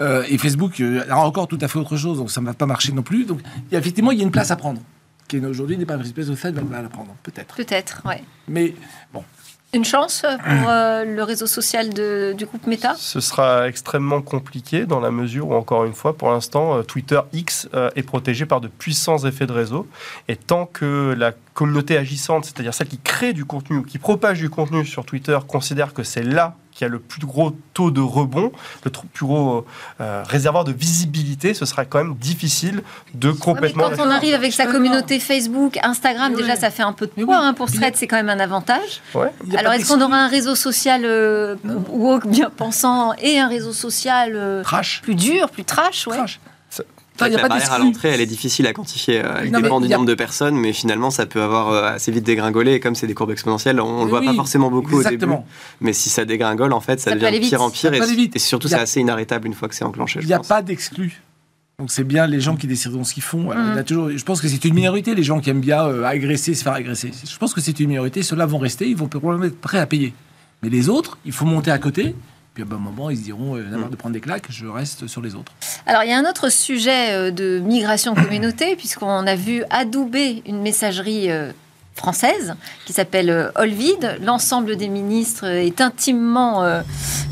Euh, 0.00 0.22
et 0.28 0.38
Facebook 0.38 0.82
euh, 1.16 1.22
a 1.22 1.26
encore 1.26 1.48
tout 1.48 1.58
à 1.60 1.68
fait 1.68 1.78
autre 1.78 1.96
chose, 1.96 2.18
donc 2.18 2.30
ça 2.30 2.40
ne 2.40 2.46
va 2.46 2.54
pas 2.54 2.66
marcher 2.66 2.92
non 2.92 3.02
plus. 3.02 3.24
Donc 3.24 3.40
effectivement, 3.72 4.12
il 4.12 4.18
y 4.18 4.20
a 4.20 4.24
une 4.24 4.30
place 4.30 4.50
à 4.50 4.56
prendre, 4.56 4.80
qui 5.28 5.38
aujourd'hui 5.38 5.76
n'est 5.76 5.86
pas 5.86 5.94
une 5.94 6.02
espèce 6.02 6.28
de 6.28 6.34
fait, 6.34 6.52
va 6.52 6.82
la 6.82 6.88
prendre, 6.88 7.14
peut-être. 7.22 7.54
Peut-être, 7.56 8.02
ouais. 8.04 8.22
Mais 8.48 8.74
bon, 9.12 9.24
une 9.72 9.84
chance 9.84 10.22
pour 10.22 10.68
euh, 10.68 11.04
le 11.04 11.22
réseau 11.22 11.46
social 11.46 11.92
de, 11.92 12.34
du 12.36 12.46
groupe 12.46 12.66
Meta? 12.66 12.94
Ce 12.96 13.20
sera 13.20 13.68
extrêmement 13.68 14.22
compliqué 14.22 14.86
dans 14.86 15.00
la 15.00 15.10
mesure 15.10 15.48
où, 15.48 15.54
encore 15.54 15.84
une 15.84 15.92
fois, 15.92 16.16
pour 16.16 16.30
l'instant, 16.30 16.78
euh, 16.78 16.82
Twitter 16.82 17.20
X 17.32 17.68
euh, 17.74 17.90
est 17.96 18.02
protégé 18.02 18.46
par 18.46 18.60
de 18.60 18.68
puissants 18.68 19.18
effets 19.26 19.46
de 19.46 19.52
réseau. 19.52 19.86
Et 20.28 20.36
tant 20.36 20.66
que 20.66 21.14
la 21.18 21.32
communauté 21.52 21.98
agissante, 21.98 22.44
c'est-à-dire 22.44 22.72
celle 22.72 22.88
qui 22.88 22.98
crée 22.98 23.32
du 23.32 23.44
contenu 23.44 23.78
ou 23.78 23.82
qui 23.82 23.98
propage 23.98 24.38
du 24.38 24.48
contenu 24.48 24.86
sur 24.86 25.04
Twitter, 25.04 25.38
considère 25.46 25.92
que 25.92 26.04
c'est 26.04 26.22
là 26.22 26.56
qui 26.76 26.84
a 26.84 26.88
le 26.88 26.98
plus 26.98 27.26
gros 27.26 27.56
taux 27.72 27.90
de 27.90 28.00
rebond, 28.00 28.52
le 28.84 28.90
plus 28.90 29.26
gros 29.26 29.64
réservoir 29.98 30.64
de 30.64 30.72
visibilité, 30.72 31.54
ce 31.54 31.64
sera 31.64 31.84
quand 31.84 31.98
même 31.98 32.14
difficile 32.14 32.82
de 33.14 33.30
complètement. 33.32 33.90
quand 33.90 34.04
on 34.06 34.10
arrive 34.10 34.34
avec 34.34 34.52
sa 34.52 34.66
communauté 34.66 35.18
Facebook, 35.20 35.78
Instagram, 35.82 36.34
déjà 36.34 36.56
ça 36.56 36.70
fait 36.70 36.82
un 36.82 36.92
peu 36.92 37.06
de 37.06 37.24
poids. 37.24 37.38
Hein, 37.38 37.54
pour 37.54 37.70
Thread, 37.70 37.96
c'est 37.96 38.06
quand 38.06 38.16
même 38.16 38.28
un 38.28 38.40
avantage. 38.40 39.00
Ouais. 39.14 39.32
Alors, 39.56 39.72
est-ce 39.72 39.88
qu'on 39.88 40.00
aura 40.00 40.16
un 40.16 40.28
réseau 40.28 40.54
social 40.54 41.02
euh, 41.04 41.56
woke, 41.90 42.26
bien 42.26 42.50
pensant, 42.50 43.14
et 43.14 43.38
un 43.38 43.48
réseau 43.48 43.72
social 43.72 44.32
euh, 44.34 44.62
plus 45.02 45.14
dur, 45.14 45.50
plus 45.50 45.64
trash, 45.64 46.06
ouais. 46.06 46.16
trash. 46.16 46.40
Enfin, 47.18 47.28
la 47.28 47.48
barrière 47.48 47.72
à 47.72 47.78
l'entrée, 47.78 48.10
elle 48.10 48.20
est 48.20 48.26
difficile 48.26 48.66
à 48.66 48.72
quantifier. 48.72 49.24
Euh, 49.24 49.42
elle 49.42 49.50
dépend 49.50 49.80
du 49.80 49.88
nombre 49.88 50.06
de 50.06 50.14
personnes, 50.14 50.56
mais 50.56 50.72
finalement, 50.72 51.10
ça 51.10 51.26
peut 51.26 51.42
avoir 51.42 51.70
euh, 51.70 51.94
assez 51.94 52.12
vite 52.12 52.24
dégringolé. 52.24 52.74
Et 52.74 52.80
comme 52.80 52.94
c'est 52.94 53.06
des 53.06 53.14
courbes 53.14 53.32
exponentielles, 53.32 53.80
on 53.80 54.00
ne 54.00 54.04
le 54.04 54.10
voit 54.10 54.22
pas 54.22 54.34
forcément 54.34 54.70
beaucoup 54.70 55.00
au 55.00 55.02
début. 55.02 55.26
Mais 55.80 55.92
si 55.92 56.08
ça 56.08 56.24
dégringole, 56.24 56.72
en 56.72 56.80
fait, 56.80 57.00
ça, 57.00 57.14
devient 57.14 57.40
de 57.40 57.48
pire 57.48 57.62
en 57.62 57.70
pire. 57.70 57.92
Et, 57.92 58.30
et, 58.34 58.38
surtout, 58.38 58.68
c'est 58.68 58.76
assez 58.76 59.00
inarrêtable 59.00 59.46
une 59.46 59.54
fois 59.54 59.68
que 59.68 59.74
c'est 59.74 59.84
enclenché. 59.84 60.20
Il 60.22 60.26
n'y 60.26 60.32
a 60.32 60.40
pas 60.40 60.62
d'exclus. 60.62 61.22
Donc 61.78 61.90
c'est 61.90 62.04
bien 62.04 62.26
les 62.26 62.40
gens 62.40 62.56
qui 62.56 62.66
décideront 62.66 63.04
ce 63.04 63.12
qu'ils 63.12 63.22
font. 63.22 63.50
Toujours, 63.86 64.10
je 64.10 64.24
pense 64.24 64.40
que 64.40 64.48
c'est 64.48 64.64
une 64.64 64.74
minorité, 64.74 65.14
les 65.14 65.22
gens 65.22 65.40
qui 65.40 65.50
aiment 65.50 65.60
bien 65.60 65.84
euh, 65.86 66.04
agresser, 66.04 66.54
se 66.54 66.62
faire 66.62 66.72
agresser. 66.72 67.10
Je 67.28 67.36
pense 67.36 67.52
que 67.52 67.60
c'est 67.60 67.78
une 67.80 67.88
minorité. 67.90 68.22
Ceux-là 68.22 68.46
vont 68.46 68.58
rester, 68.58 68.88
ils 68.88 68.96
vont 68.96 69.08
probablement 69.08 69.44
être 69.44 69.60
prêts 69.60 69.78
à 69.78 69.86
payer. 69.86 70.14
Mais 70.62 70.70
les 70.70 70.88
autres, 70.88 71.18
il 71.26 71.32
faut 71.32 71.44
monter 71.44 71.70
à 71.70 71.78
côté. 71.78 72.14
Puis 72.56 72.64
à 72.64 72.74
un 72.74 72.78
moment, 72.78 73.10
ils 73.10 73.18
se 73.18 73.22
diront, 73.22 73.54
euh, 73.56 73.62
mhm. 73.62 73.90
de 73.90 73.96
prendre 73.96 74.14
des 74.14 74.20
claques, 74.20 74.46
je 74.48 74.66
reste 74.66 75.06
sur 75.08 75.20
les 75.20 75.34
autres. 75.34 75.52
Alors, 75.84 76.04
il 76.04 76.08
y 76.08 76.12
a 76.14 76.18
un 76.18 76.24
autre 76.24 76.50
sujet 76.50 77.12
euh, 77.12 77.30
de 77.30 77.58
migration 77.58 78.14
communauté, 78.14 78.76
puisqu'on 78.78 79.26
a 79.26 79.34
vu 79.34 79.62
adouber 79.68 80.42
une 80.46 80.62
messagerie 80.62 81.28
française 81.96 82.54
qui 82.84 82.92
s'appelle 82.92 83.30
euh, 83.30 83.50
Olvid. 83.56 84.18
L'ensemble 84.22 84.76
des 84.76 84.88
ministres 84.88 85.44
est 85.44 85.80
intimement 85.80 86.62
euh, 86.62 86.82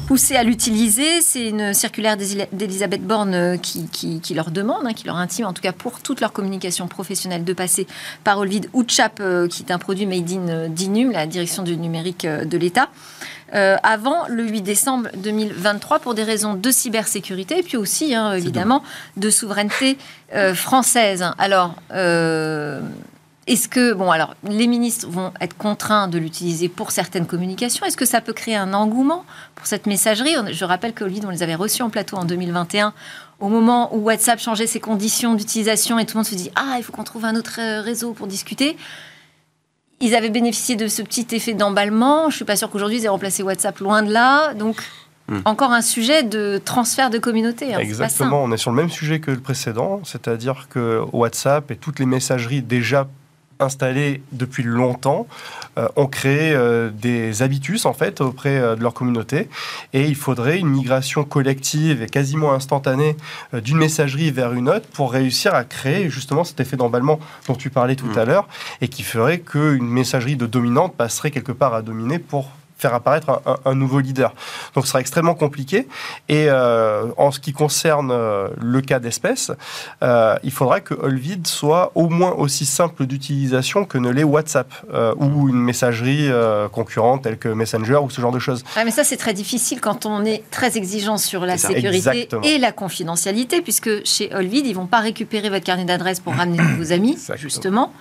poussé 0.09 0.35
à 0.37 0.43
l'utiliser. 0.43 1.21
C'est 1.21 1.49
une 1.49 1.75
circulaire 1.75 2.17
d'Elisabeth 2.17 3.07
Borne 3.07 3.35
euh, 3.35 3.57
qui, 3.57 4.35
leur 4.35 4.51
demande, 4.51 4.87
hein, 4.87 4.95
qui 4.95 5.05
leur 5.05 5.17
intime, 5.17 5.47
en 5.47 5.53
tout 5.53 5.63
cas 5.63 5.73
pour 5.73 6.01
toute 6.01 6.21
leur 6.21 6.33
communication 6.33 6.89
professionnelle, 6.89 7.45
de 7.45 7.53
passer 7.53 7.87
par 8.25 8.39
Olvid 8.39 8.69
ou 8.73 8.85
Chap, 8.89 9.23
qui 9.51 9.63
est 9.63 9.71
un 9.71 9.79
produit 9.79 10.07
made 10.07 10.31
in 10.31 10.69
DINUM, 10.69 11.13
la 11.13 11.27
direction 11.27 11.63
du 11.63 11.77
numérique 11.77 12.27
de 12.27 12.59
l'État. 12.59 12.89
Avant 13.53 14.27
le 14.29 14.45
8 14.45 14.63
décembre 14.63 15.09
2023 15.17 16.01
pour 16.01 16.15
des 16.15 16.25
raisons 16.25 16.55
de 16.55 16.71
cybersécurité 16.71 17.59
et 17.59 17.63
puis 17.63 17.77
aussi 17.77 18.15
hein, 18.15 18.33
évidemment 18.33 18.83
de 19.17 19.31
souveraineté 19.31 19.97
française. 20.55 21.25
Alors, 21.39 21.77
est-ce 23.47 23.69
que, 23.69 23.93
bon, 23.93 24.11
alors, 24.11 24.35
les 24.49 24.67
ministres 24.67 25.07
vont 25.07 25.33
être 25.39 25.57
contraints 25.57 26.09
de 26.09 26.17
l'utiliser 26.17 26.71
pour 26.71 26.93
certaines 26.93 27.27
communications 27.27 27.85
Est-ce 27.85 27.97
que 27.97 28.07
ça 28.07 28.23
peut 28.23 28.33
créer 28.33 28.57
un 28.57 28.73
engouement 28.73 29.27
pour 29.55 29.67
cette 29.67 29.87
messagerie? 29.87 30.35
Je 30.51 30.65
rappelle 30.65 30.95
que 30.95 31.05
on 31.05 31.31
les 31.31 31.43
avait 31.43 31.55
reçus 31.55 31.83
en 31.83 31.91
plateau 31.91 32.17
en 32.17 32.25
2021, 32.25 32.95
au 33.41 33.49
moment 33.49 33.95
où 33.95 33.99
WhatsApp 33.99 34.41
changeait 34.41 34.67
ses 34.67 34.81
conditions 34.81 35.35
d'utilisation 35.35 35.99
et 35.99 36.07
tout 36.07 36.15
le 36.15 36.21
monde 36.21 36.27
se 36.27 36.35
dit 36.35 36.51
Ah, 36.57 36.77
il 36.79 36.85
faut 36.85 36.93
qu'on 36.93 37.05
trouve 37.05 37.27
un 37.27 37.37
autre 37.37 37.61
euh, 37.61 37.83
réseau 37.83 38.13
pour 38.13 38.27
discuter. 38.27 38.79
Ils 40.01 40.15
avaient 40.15 40.31
bénéficié 40.31 40.77
de 40.77 40.89
ce 40.89 41.03
petit 41.03 41.27
effet 41.33 41.55
d'emballement. 41.55 42.23
Je 42.23 42.27
ne 42.27 42.33
suis 42.33 42.45
pas 42.45 42.57
sûre 42.57 42.71
qu'aujourd'hui, 42.71 42.99
ils 42.99 43.05
aient 43.05 43.09
remplacé 43.09 43.43
WhatsApp 43.43 43.79
loin 43.79 44.03
de 44.03 44.13
là. 44.13 44.55
Donc, 44.55 44.77
hmm. 45.29 45.41
Encore 45.45 45.73
un 45.73 45.83
sujet 45.83 46.23
de 46.23 46.61
transfert 46.63 47.11
de 47.11 47.19
communauté. 47.19 47.75
Hein, 47.75 47.79
Exactement, 47.79 48.43
on 48.43 48.53
est 48.53 48.57
sur 48.57 48.71
le 48.71 48.77
même 48.77 48.91
sujet 48.91 49.21
que 49.21 49.31
le 49.31 49.41
précédent, 49.41 50.01
c'est-à-dire 50.05 50.69
que 50.69 51.03
WhatsApp 51.13 51.71
et 51.71 51.77
toutes 51.77 51.99
les 51.99 52.07
messageries 52.07 52.63
déjà 52.63 53.09
installés 53.61 54.23
depuis 54.33 54.63
longtemps 54.63 55.27
euh, 55.79 55.89
ont 55.97 56.07
créé 56.07 56.53
euh, 56.53 56.91
des 56.91 57.43
habitus 57.43 57.87
en 57.87 57.93
fait 57.93 58.21
auprès 58.21 58.59
euh, 58.59 58.77
de 58.77 58.83
leur 58.83 58.95
communauté 58.95 59.49
et 59.93 60.05
il 60.05 60.17
faudrait 60.17 60.59
une 60.59 60.69
migration 60.69 61.25
collective 61.25 62.03
et 62.03 62.07
quasiment 62.07 62.53
instantanée 62.53 63.17
d'une 63.53 63.79
messagerie 63.79 64.31
vers 64.31 64.53
une 64.53 64.69
autre 64.69 64.87
pour 64.89 65.13
réussir 65.13 65.55
à 65.55 65.65
créer 65.65 66.11
justement 66.11 66.45
cet 66.45 66.61
effet 66.61 66.77
d'emballement 66.77 67.19
dont 67.49 67.55
tu 67.55 67.71
parlais 67.71 67.97
tout 67.97 68.07
mmh. 68.07 68.19
à 68.19 68.25
l'heure 68.25 68.49
et 68.81 68.89
qui 68.89 69.03
ferait 69.03 69.39
qu'une 69.39 69.87
messagerie 69.87 70.37
de 70.37 70.47
dominante 70.47 70.95
passerait 70.97 71.31
quelque 71.31 71.53
part 71.53 71.75
à 71.75 71.83
dominer 71.83 72.19
pour 72.19 72.51
faire 72.77 72.95
apparaître 72.95 73.43
un, 73.65 73.75
nouveau 73.75 74.01
leader. 74.01 74.35
Donc 74.75 74.85
ce 74.85 74.91
sera 74.91 75.01
extrêmement 75.01 75.35
compliqué. 75.35 75.87
Et 76.29 76.47
euh, 76.49 77.07
en 77.17 77.31
ce 77.31 77.41
qui 77.41 77.53
concerne 77.53 78.11
euh, 78.11 78.49
le 78.61 78.81
cas 78.81 78.99
d'espèce, 78.99 79.53
euh, 80.03 80.37
il 80.43 80.51
faudra 80.51 80.81
que 80.81 80.95
Olvid 80.95 81.47
soit 81.47 81.93
au 81.95 82.09
moins 82.09 82.33
aussi 82.33 82.67
simple 82.67 83.07
d'utilisation 83.07 83.85
que 83.85 83.99
ne 83.99 84.11
l'est 84.11 84.25
WhatsApp 84.25 84.73
ou 85.17 85.49
une 85.49 85.61
messagerie 85.61 86.31
concurrente 86.73 87.23
telle 87.23 87.39
que 87.39 87.49
Messenger 87.49 87.97
ou 87.97 88.11
ce 88.11 88.21
genre 88.21 88.33
de 88.33 88.39
choses. 88.39 88.65
mais 88.77 88.91
ça 88.91 89.05
c'est 89.05 89.17
très 89.17 89.33
difficile 89.33 89.81
quand 89.81 90.07
on 90.07 90.25
est 90.25 90.43
très 90.51 90.77
exigeant 90.77 91.19
sur 91.19 91.47
la 91.47 91.59
sécurité 91.59 92.29
et 92.43 92.59
la 92.59 92.73
confidentialité, 92.73 93.61
puisque 93.61 94.05
chez 94.05 94.35
Olvid, 94.35 94.67
ils 94.67 94.75
vont 94.75 94.87
pas 94.87 95.01
récupérer 95.01 95.49
votre 95.49 95.65
carnet 95.65 95.85
d'adresse 95.85 96.21
pour 96.21 96.35
ramener 96.35 96.59
vos 96.79 96.93
amis, 96.93 97.19
justement. 97.37 97.93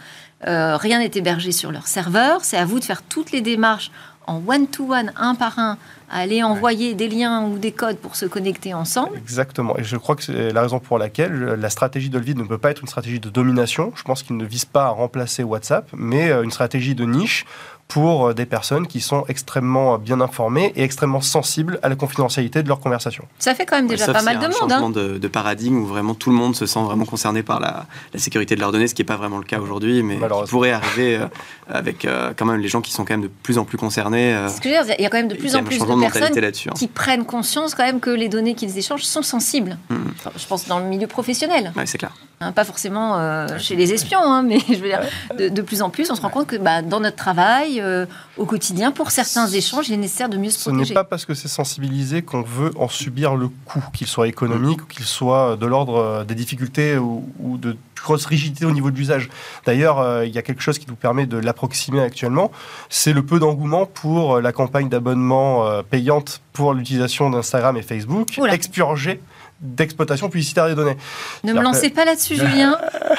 rien 0.45 0.99
n'est 0.99 1.11
hébergé 1.13 1.51
sur 1.51 1.71
leur 1.71 1.87
serveur. 1.87 2.43
C'est 2.43 2.57
à 2.57 2.65
vous 2.65 2.79
de 2.79 2.85
faire 2.85 3.01
toutes 3.03 3.31
les 3.31 3.41
démarches 3.41 3.91
en 4.27 4.41
one-to-one, 4.45 5.11
un 5.15 5.35
par 5.35 5.59
un, 5.59 5.77
à 6.09 6.19
aller 6.19 6.43
envoyer 6.43 6.93
des 6.93 7.09
liens 7.09 7.45
ou 7.45 7.57
des 7.57 7.71
codes 7.71 7.97
pour 7.97 8.15
se 8.15 8.25
connecter 8.25 8.73
ensemble. 8.73 9.17
Exactement. 9.17 9.77
Et 9.77 9.83
je 9.83 9.97
crois 9.97 10.15
que 10.15 10.23
c'est 10.23 10.51
la 10.51 10.61
raison 10.61 10.79
pour 10.79 10.97
laquelle 10.97 11.33
la 11.33 11.69
stratégie 11.69 12.09
d'Olvid 12.09 12.37
ne 12.37 12.43
peut 12.43 12.57
pas 12.57 12.71
être 12.71 12.81
une 12.81 12.87
stratégie 12.87 13.19
de 13.19 13.29
domination. 13.29 13.91
Je 13.95 14.03
pense 14.03 14.23
qu'il 14.23 14.37
ne 14.37 14.45
vise 14.45 14.65
pas 14.65 14.85
à 14.85 14.89
remplacer 14.89 15.43
WhatsApp, 15.43 15.89
mais 15.95 16.29
euh, 16.29 16.43
une 16.43 16.51
stratégie 16.51 16.95
de 16.95 17.05
niche 17.05 17.45
pour 17.87 18.27
euh, 18.27 18.33
des 18.33 18.45
personnes 18.45 18.87
qui 18.87 19.01
sont 19.01 19.25
extrêmement 19.27 19.97
bien 19.97 20.21
informées 20.21 20.73
et 20.75 20.83
extrêmement 20.83 21.21
sensibles 21.21 21.79
à 21.83 21.89
la 21.89 21.95
confidentialité 21.95 22.63
de 22.63 22.67
leurs 22.67 22.79
conversations. 22.79 23.25
Ça 23.39 23.53
fait 23.53 23.65
quand 23.65 23.75
même 23.75 23.87
déjà 23.87 24.11
pas 24.11 24.21
mal 24.21 24.39
de 24.39 24.45
monde. 24.45 24.53
C'est 24.53 24.63
un 24.63 24.69
changement 24.69 24.89
de, 24.89 25.17
de, 25.17 25.27
paradigme 25.27 25.77
où 25.77 25.85
vraiment 25.85 26.15
tout 26.15 26.29
le 26.29 26.35
monde 26.35 26.55
se 26.55 26.65
sent 26.65 26.81
vraiment 26.81 27.05
concerné 27.05 27.43
par 27.43 27.59
la, 27.59 27.85
la 28.13 28.19
sécurité 28.19 28.55
de 28.55 28.61
leurs 28.61 28.71
données, 28.71 28.87
ce 28.87 28.95
qui 28.95 29.01
n'est 29.01 29.07
pas 29.07 29.17
vraiment 29.17 29.37
le 29.37 29.43
cas 29.43 29.59
aujourd'hui, 29.59 30.03
mais 30.03 30.17
qui 30.17 30.49
pourrait 30.49 30.71
arriver 30.71 31.17
euh, 31.17 31.27
avec 31.67 32.05
euh, 32.05 32.33
quand 32.35 32.45
même 32.45 32.59
les 32.59 32.67
gens 32.67 32.81
qui 32.81 32.91
sont 32.91 33.05
quand 33.05 33.13
même 33.13 33.23
de 33.23 33.31
plus 33.43 33.57
en 33.57 33.65
plus 33.65 33.77
concernés. 33.77 34.35
ce 34.49 34.59
que 34.59 34.69
je 34.69 34.75
veux 34.75 34.85
dire, 34.85 34.95
il 34.97 35.03
y 35.03 35.05
a 35.05 35.09
quand 35.09 35.17
même 35.17 35.27
de 35.27 35.35
plus 35.35 35.55
en 35.55 35.63
plus 35.63 35.79
de, 35.79 35.99
personnes 35.99 36.43
hein. 36.43 36.73
qui 36.75 36.87
prennent 36.87 37.25
conscience 37.25 37.75
quand 37.75 37.85
même 37.85 37.99
que 37.99 38.09
les 38.09 38.29
données 38.29 38.55
qu'ils 38.55 38.77
échangent 38.77 39.03
sont 39.03 39.21
sensibles. 39.21 39.77
Hmm. 39.89 40.09
je 40.35 40.45
pense 40.47 40.67
dans 40.67 40.79
le 40.79 40.85
milieu 40.85 41.07
professionnel. 41.07 41.73
Oui, 41.75 41.83
c'est 41.85 41.97
clair. 41.97 42.13
Hein, 42.43 42.51
pas 42.51 42.63
forcément 42.63 43.47
chez 43.57 43.75
les 43.75 43.93
espions, 43.93 44.21
hein, 44.21 44.43
mais 44.43 44.59
je 44.67 44.75
veux 44.75 44.87
dire, 44.87 45.01
de, 45.37 45.49
de, 45.49 45.61
plus 45.61 45.81
en 45.81 45.89
plus, 45.89 46.09
on 46.11 46.15
se 46.15 46.21
rend 46.21 46.29
compte 46.29 46.47
que 46.47 46.57
bah, 46.57 46.81
dans 46.81 46.99
notre 46.99 47.15
travail, 47.15 47.79
euh, 47.79 48.05
au 48.37 48.45
quotidien. 48.45 48.91
Pour 48.91 49.11
certains 49.11 49.47
échanges, 49.47 49.89
il 49.89 49.93
est 49.93 49.97
nécessaire 49.97 50.29
de 50.29 50.37
mieux 50.37 50.49
se 50.49 50.59
protéger. 50.59 50.85
Ce 50.85 50.89
n'est 50.89 50.95
pas 50.95 51.03
parce 51.03 51.25
que 51.25 51.33
c'est 51.33 51.47
sensibilisé 51.47 52.21
qu'on 52.21 52.41
veut 52.41 52.71
en 52.77 52.87
subir 52.87 53.35
le 53.35 53.49
coût, 53.65 53.83
qu'il 53.93 54.07
soit 54.07 54.27
économique 54.27 54.81
ou 54.81 54.85
qu'il 54.85 55.05
soit 55.05 55.55
de 55.55 55.65
l'ordre 55.65 55.97
euh, 55.97 56.23
des 56.23 56.35
difficultés 56.35 56.97
ou, 56.97 57.23
de 57.57 57.77
grosse 58.03 58.25
rigidité 58.25 58.65
au 58.65 58.71
niveau 58.71 58.91
de 58.91 58.97
l'usage. 58.97 59.29
D'ailleurs, 59.65 59.99
euh, 59.99 60.25
il 60.25 60.33
y 60.33 60.37
a 60.37 60.41
quelque 60.41 60.61
chose 60.61 60.77
qui 60.77 60.87
nous 60.89 60.95
permet 60.95 61.25
de 61.25 61.37
l'approximer 61.37 62.01
actuellement, 62.01 62.51
c'est 62.89 63.13
le 63.13 63.23
peu 63.23 63.39
d'engouement 63.39 63.85
pour 63.85 64.41
la 64.41 64.51
campagne 64.51 64.89
d'abonnement 64.89 65.81
payante 65.89 66.41
pour 66.51 66.73
l'utilisation 66.73 67.29
d'Instagram 67.29 67.77
et 67.77 67.81
Facebook, 67.81 68.37
expurgée 68.49 69.21
d'exploitation 69.61 70.29
publicitaire 70.29 70.67
des 70.67 70.75
données. 70.75 70.97
Ne 71.43 71.53
me 71.53 71.61
lancez 71.61 71.89
pas 71.89 72.05
là-dessus, 72.05 72.35
Julien. 72.35 72.77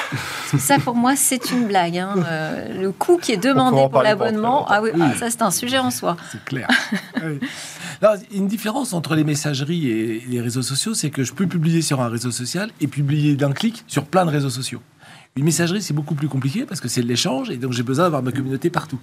ça, 0.59 0.79
pour 0.79 0.95
moi, 0.95 1.17
c'est 1.17 1.51
une 1.51 1.67
blague. 1.67 1.99
Hein. 1.99 2.15
Euh, 2.27 2.83
le 2.83 2.93
coût 2.93 3.19
qui 3.19 3.33
est 3.33 3.37
demandé 3.37 3.89
pour 3.91 4.03
l'abonnement, 4.03 4.67
ah 4.69 4.83
oui, 4.83 4.91
ah, 5.01 5.15
ça, 5.19 5.31
c'est 5.31 5.43
un 5.43 5.51
sujet 5.51 5.79
en 5.79 5.91
soi. 5.91 6.17
C'est 6.31 6.45
clair. 6.45 6.69
une 8.33 8.47
différence 8.47 8.93
entre 8.93 9.15
les 9.15 9.25
messageries 9.25 9.89
et 9.89 10.23
les 10.29 10.41
réseaux 10.41 10.63
sociaux, 10.63 10.95
c'est 10.95 11.11
que 11.11 11.25
je 11.25 11.33
peux 11.33 11.47
publier 11.47 11.83
sur 11.83 12.01
un 12.01 12.09
réseau 12.09 12.31
social 12.31 12.71
et 12.81 12.87
publier 12.87 13.37
d'un 13.37 13.53
clic 13.53 13.85
sur 13.87 14.05
plein 14.05 14.27
de 14.27 14.31
réseaux 14.31 14.51
sociaux. 14.51 14.83
Une 15.37 15.45
messagerie, 15.45 15.83
c'est 15.83 15.95
beaucoup 15.95 16.15
plus 16.15 16.29
compliqué 16.29 16.65
parce 16.65 16.81
que 16.81 16.89
c'est 16.89 17.03
de 17.03 17.09
l'échange 17.09 17.51
et 17.51 17.57
donc 17.57 17.73
j'ai 17.73 17.83
besoin 17.83 18.05
d'avoir 18.05 18.23
ma 18.23 18.31
communauté 18.31 18.71
partout. 18.71 19.01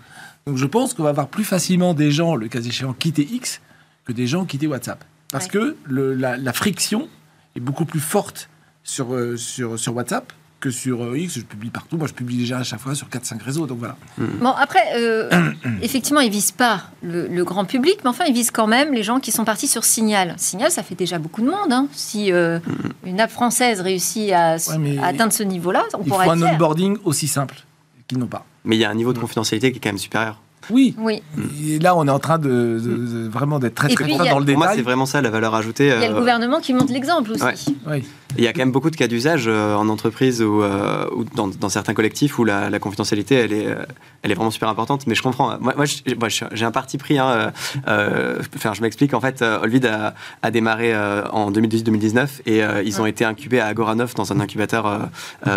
Donc 0.47 0.57
je 0.57 0.65
pense 0.65 0.93
qu'on 0.93 1.03
va 1.03 1.09
avoir 1.09 1.27
plus 1.27 1.43
facilement 1.43 1.93
des 1.93 2.11
gens, 2.11 2.35
le 2.35 2.47
cas 2.47 2.61
échéant, 2.61 2.93
quitter 2.93 3.27
X 3.29 3.61
que 4.05 4.13
des 4.13 4.27
gens 4.27 4.45
quitter 4.45 4.67
WhatsApp. 4.67 5.03
Parce 5.31 5.47
que 5.47 5.77
le, 5.85 6.13
la, 6.13 6.53
friction 6.53 7.07
est 7.55 7.59
beaucoup 7.59 7.85
plus 7.85 7.99
forte 7.99 8.49
sur, 8.83 9.13
euh, 9.13 9.37
sur, 9.37 9.77
sur 9.79 9.95
WhatsApp 9.95 10.31
que 10.59 10.69
sur 10.69 11.03
euh, 11.03 11.17
X, 11.17 11.39
je 11.39 11.41
publie 11.41 11.71
partout. 11.71 11.97
Moi, 11.97 12.07
je 12.07 12.13
publie 12.13 12.37
déjà 12.37 12.59
à 12.59 12.63
chaque 12.63 12.79
fois 12.79 12.93
sur 12.93 13.07
4-5 13.07 13.41
réseaux, 13.41 13.65
donc 13.65 13.79
voilà. 13.79 13.95
Bon, 14.17 14.51
après, 14.51 14.79
euh, 14.95 15.51
effectivement, 15.81 16.19
ils 16.19 16.29
visent 16.29 16.51
pas 16.51 16.83
le, 17.01 17.43
grand 17.43 17.65
public, 17.65 17.97
mais 18.03 18.09
enfin, 18.11 18.25
ils 18.27 18.33
visent 18.33 18.51
quand 18.51 18.67
même 18.67 18.93
les 18.93 19.01
gens 19.01 19.19
qui 19.19 19.31
sont 19.31 19.43
partis 19.43 19.67
sur 19.67 19.83
Signal. 19.83 20.35
Signal, 20.37 20.69
ça 20.69 20.83
fait 20.83 20.93
déjà 20.93 21.17
beaucoup 21.17 21.41
de 21.41 21.47
monde. 21.47 21.71
Hein. 21.71 21.87
Si 21.93 22.31
hmm. 22.31 22.59
une 23.05 23.19
app 23.19 23.31
française 23.31 23.81
réussit 23.81 24.31
à, 24.31 24.57
atteindre 25.01 25.33
ce 25.33 25.43
niveau-là, 25.43 25.83
on 25.95 26.03
pourrait. 26.03 26.27
Il 26.27 26.37
faut 26.37 26.45
un 26.45 26.53
onboarding 26.53 26.97
aussi 27.05 27.27
simple 27.27 27.55
qu'ils 28.07 28.19
n'ont 28.19 28.27
pas. 28.27 28.45
Mais 28.63 28.75
il 28.75 28.79
y 28.79 28.85
a 28.85 28.89
un 28.91 28.95
niveau 28.95 29.13
de 29.13 29.19
confidentialité 29.19 29.71
qui 29.71 29.77
est 29.77 29.81
quand 29.81 29.89
même 29.89 29.97
supérieur. 29.97 30.39
Oui. 30.69 30.95
oui. 30.99 31.21
Et 31.65 31.79
là, 31.79 31.95
on 31.95 32.07
est 32.07 32.11
en 32.11 32.19
train 32.19 32.37
de, 32.37 33.29
vraiment 33.31 33.59
d'être 33.59 33.75
très 33.75 33.89
très 33.89 34.05
dans 34.05 34.39
le 34.39 34.45
détail. 34.45 34.53
Pour 34.53 34.63
moi, 34.63 34.73
c'est 34.75 34.81
vraiment 34.81 35.05
ça 35.05 35.21
la 35.21 35.29
valeur 35.29 35.55
ajoutée. 35.55 35.85
Il 35.85 35.89
y 35.89 35.91
a 35.91 36.09
le 36.09 36.15
euh, 36.15 36.19
gouvernement 36.19 36.59
qui 36.59 36.73
montre 36.73 36.93
l'exemple 36.93 37.31
aussi. 37.31 37.75
Oui. 37.87 38.03
Il 38.37 38.43
y 38.43 38.47
a 38.47 38.53
quand 38.53 38.61
même 38.61 38.71
beaucoup 38.71 38.89
de 38.89 38.95
cas 38.95 39.07
d'usage 39.07 39.45
euh, 39.47 39.75
en 39.75 39.89
entreprise 39.89 40.41
ou, 40.41 40.61
euh, 40.61 41.05
dans, 41.35 41.69
certains 41.69 41.93
collectifs 41.93 42.39
où 42.39 42.45
la, 42.45 42.79
confidentialité, 42.79 43.35
elle 43.35 43.53
est, 43.53 43.67
elle 44.21 44.31
est 44.31 44.35
vraiment 44.35 44.51
super 44.51 44.69
importante. 44.69 45.07
Mais 45.07 45.15
je 45.15 45.21
comprends. 45.21 45.57
Moi, 45.59 45.73
moi 45.75 46.27
j'ai 46.27 46.65
un 46.65 46.71
parti 46.71 46.97
pris. 46.97 47.17
Hein, 47.17 47.51
enfin, 47.85 48.73
je 48.73 48.81
m'explique. 48.81 49.13
En 49.13 49.21
fait, 49.21 49.41
Olvid 49.41 49.85
a, 49.85 50.13
a 50.41 50.51
démarré 50.51 50.95
en 50.95 51.51
2018-2019 51.51 52.27
et 52.45 52.61
ils 52.85 53.01
ont 53.01 53.05
été 53.05 53.25
incubés 53.25 53.59
à 53.59 53.67
Agoranov 53.67 54.13
dans 54.15 54.31
un 54.31 54.39
incubateur 54.39 55.09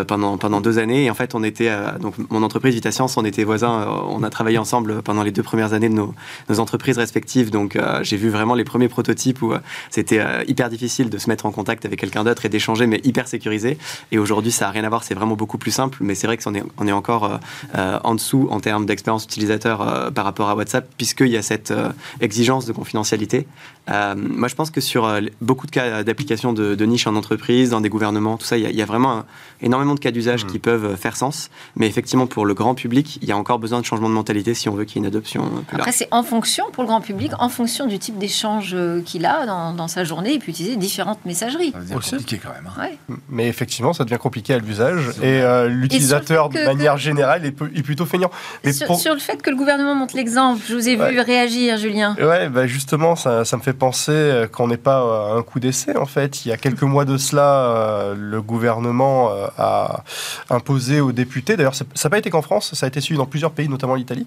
pendant, 0.07 0.39
pendant 0.39 0.61
deux 0.61 0.79
années. 0.79 1.05
Et 1.05 1.11
en 1.11 1.15
fait, 1.15 1.35
on 1.35 1.43
était, 1.43 1.71
donc 2.01 2.15
mon 2.31 2.43
entreprise 2.43 2.75
Vitascience, 2.75 3.17
on 3.17 3.25
était 3.25 3.45
voisins, 3.45 3.87
on 4.09 4.23
a 4.23 4.31
travaillé 4.31 4.59
ensemble 4.59 4.94
pendant 5.03 5.23
les 5.23 5.33
deux 5.33 5.43
premières 5.43 5.73
années 5.73 5.89
de 5.89 5.95
nos, 5.95 6.15
nos 6.49 6.61
entreprises 6.61 6.99
respectives. 6.99 7.51
Donc, 7.51 7.77
euh, 7.77 8.01
j'ai 8.03 8.17
vu 8.17 8.29
vraiment 8.29 8.55
les 8.55 8.65
premiers 8.65 8.89
prototypes 8.89 9.43
où 9.43 9.53
euh, 9.53 9.59
c'était 9.91 10.21
euh, 10.21 10.45
hyper 10.47 10.69
difficile 10.69 11.11
de 11.11 11.19
se 11.19 11.29
mettre 11.29 11.47
en 11.47 11.53
contact 11.53 11.85
avec 11.85 11.99
quelqu'un 11.99 12.25
d'autre 12.25 12.45
et 12.47 12.49
d'échanger, 12.49 12.87
mais 12.87 13.01
hyper 13.05 13.29
sécurisé. 13.29 13.79
Et 14.13 14.19
aujourd'hui, 14.19 14.53
ça 14.53 14.67
n'a 14.67 14.71
rien 14.71 14.85
à 14.85 14.89
voir, 14.89 15.05
c'est 15.05 15.15
vraiment 15.15 15.37
beaucoup 15.37 15.59
plus 15.59 15.71
simple. 15.71 15.99
Mais 16.01 16.15
c'est 16.15 16.27
vrai 16.27 16.37
qu'on 16.37 16.55
est, 16.55 16.63
on 16.79 16.87
est 16.87 16.93
encore 16.93 17.41
en 17.75 18.15
dessous 18.15 18.49
en 18.51 18.61
termes 18.61 18.87
d'expérience 18.87 19.25
utilisateur 19.25 20.13
par 20.13 20.25
rapport 20.25 20.49
à 20.49 20.55
WhatsApp, 20.55 20.89
puisqu'il 20.97 21.29
y 21.29 21.37
a 21.37 21.43
cette 21.43 21.73
exigence 22.21 22.67
de 22.67 22.73
confidentialité. 22.73 23.47
moi, 23.89 24.49
je 24.49 24.55
pense 24.55 24.71
que 24.71 24.81
sur 24.81 25.11
beaucoup 25.41 25.67
de 25.67 25.71
cas 25.71 26.03
d'application 26.03 26.53
de, 26.53 26.75
de, 26.75 26.85
niche 26.85 27.07
en 27.07 27.17
entreprise, 27.17 27.71
dans 27.71 27.81
des 27.81 27.89
gouvernements, 27.89 28.37
tout 28.37 28.47
ça, 28.47 28.57
il 28.57 28.71
y 28.71 28.83
a, 28.83 28.87
vraiment 28.87 29.25
énormément 29.63 29.95
de 29.95 30.01
cas 30.01 30.11
d'usage 30.11 30.45
mmh. 30.45 30.49
qui 30.49 30.59
peuvent 30.59 30.97
faire 30.97 31.17
sens. 31.17 31.51
Mais 31.77 31.87
effectivement, 31.87 32.27
pour 32.27 32.47
le 32.47 32.55
grand 32.55 32.75
public, 32.75 33.19
il 33.23 33.29
y 33.29 33.33
a 33.33 33.37
encore 33.37 33.59
besoin 33.59 33.81
de 33.81 33.87
changement 33.87 34.09
de 34.09 34.15
mentalité 34.15 34.55
si 34.55 34.69
on 34.69 34.75
veut 34.75 34.84
qu'il 34.85 34.97
y 34.97 34.99
ait 34.99 35.07
une 35.07 35.07
adoption 35.07 35.49
plus 35.67 35.77
Après, 35.77 35.93
c'est 35.93 36.09
en 36.11 36.23
fonction, 36.23 36.65
pour 36.73 36.83
le 36.83 36.89
grand 36.89 37.01
public, 37.01 37.33
en 37.39 37.49
fonction 37.49 37.87
du 37.87 37.99
type 37.99 38.19
d'échange 38.19 38.73
euh, 38.75 39.01
qu'il 39.03 39.27
a 39.27 39.47
dans, 39.47 39.89
sa 39.89 40.05
journée, 40.05 40.33
il 40.33 40.39
peut 40.39 40.51
utiliser 40.51 40.77
différentes 40.77 41.25
messageries. 41.25 41.73
C'est 41.87 41.95
compliqué 41.95 42.41
quand 42.43 42.51
même. 42.51 42.71
Hein. 42.79 43.15
Mais 43.29 43.49
effectivement, 43.49 43.93
ça 43.93 44.05
devient 44.05 44.19
compliqué 44.19 44.55
à 44.55 44.59
l'usage 44.59 45.11
et 45.23 45.41
euh, 45.43 45.69
l'utilisateur, 45.69 46.49
de 46.49 46.65
manière 46.65 46.97
générale, 46.97 47.45
est, 47.45 47.53
plutôt 47.83 48.07
feignant. 48.07 48.31
Mais 48.65 48.73
sur, 48.73 49.15
le 49.15 49.21
fait 49.21 49.43
que 49.43 49.51
le 49.51 49.57
gouvernement 49.57 49.95
montre 49.95 50.17
l'exemple, 50.17 50.63
je 50.67 50.75
vous 50.75 50.89
ai 50.89 50.97
vu 50.97 51.21
réagir, 51.21 51.77
Julien. 51.77 52.17
Ouais, 52.19 52.49
bah 52.49 52.67
justement, 52.67 53.17
ça, 53.17 53.45
ça, 53.45 53.57
me 53.57 53.63
fait 53.63 53.73
penser 53.73 54.13
euh, 54.13 54.47
qu'on 54.47 54.69
n'est 54.69 54.77
pas 54.77 54.99
à 54.99 55.35
un 55.37 55.43
coup 55.43 55.61
d'essai, 55.61 55.97
en 55.97 56.07
fait. 56.07 56.45
Il 56.45 56.49
y 56.49 56.53
a 56.53 56.57
quelques 56.57 56.83
mois 56.83 57.05
de 57.05 57.17
cela, 57.17 58.15
le 58.17 58.43
gouvernement 58.43 59.31
a 59.59 60.03
imposé 60.51 61.01
aux 61.01 61.13
députés, 61.13 61.57
d'ailleurs, 61.57 61.75
ça 61.75 61.85
n'a 62.03 62.11
pas 62.11 62.19
été 62.19 62.31
qu'en 62.31 62.43
France, 62.43 62.75
ça 62.75 62.87
a 62.87 62.89
été 62.89 63.01
suivi 63.01 63.19
dans 63.19 63.27
plusieurs 63.27 63.53
pays, 63.53 63.69
notamment 63.69 63.95
l'Italie, 63.95 64.27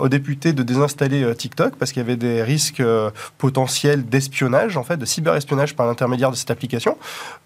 aux 0.00 0.08
députés 0.08 0.52
de 0.52 0.62
désinstaller 0.62 1.22
euh, 1.22 1.34
TikTok 1.34 1.76
parce 1.76 1.92
qu'il 1.92 2.00
y 2.00 2.04
avait 2.04 2.16
des 2.16 2.42
risques 2.42 2.80
euh, 2.80 3.10
potentiels 3.38 4.04
d'espionnage, 4.04 4.76
en 4.76 4.84
fait, 4.84 4.96
de 4.96 5.04
cyberespionnage 5.04 5.74
par 5.76 5.86
l'intermédiaire 5.86 6.30
de 6.30 6.36
cette 6.36 6.50
application. 6.50 6.96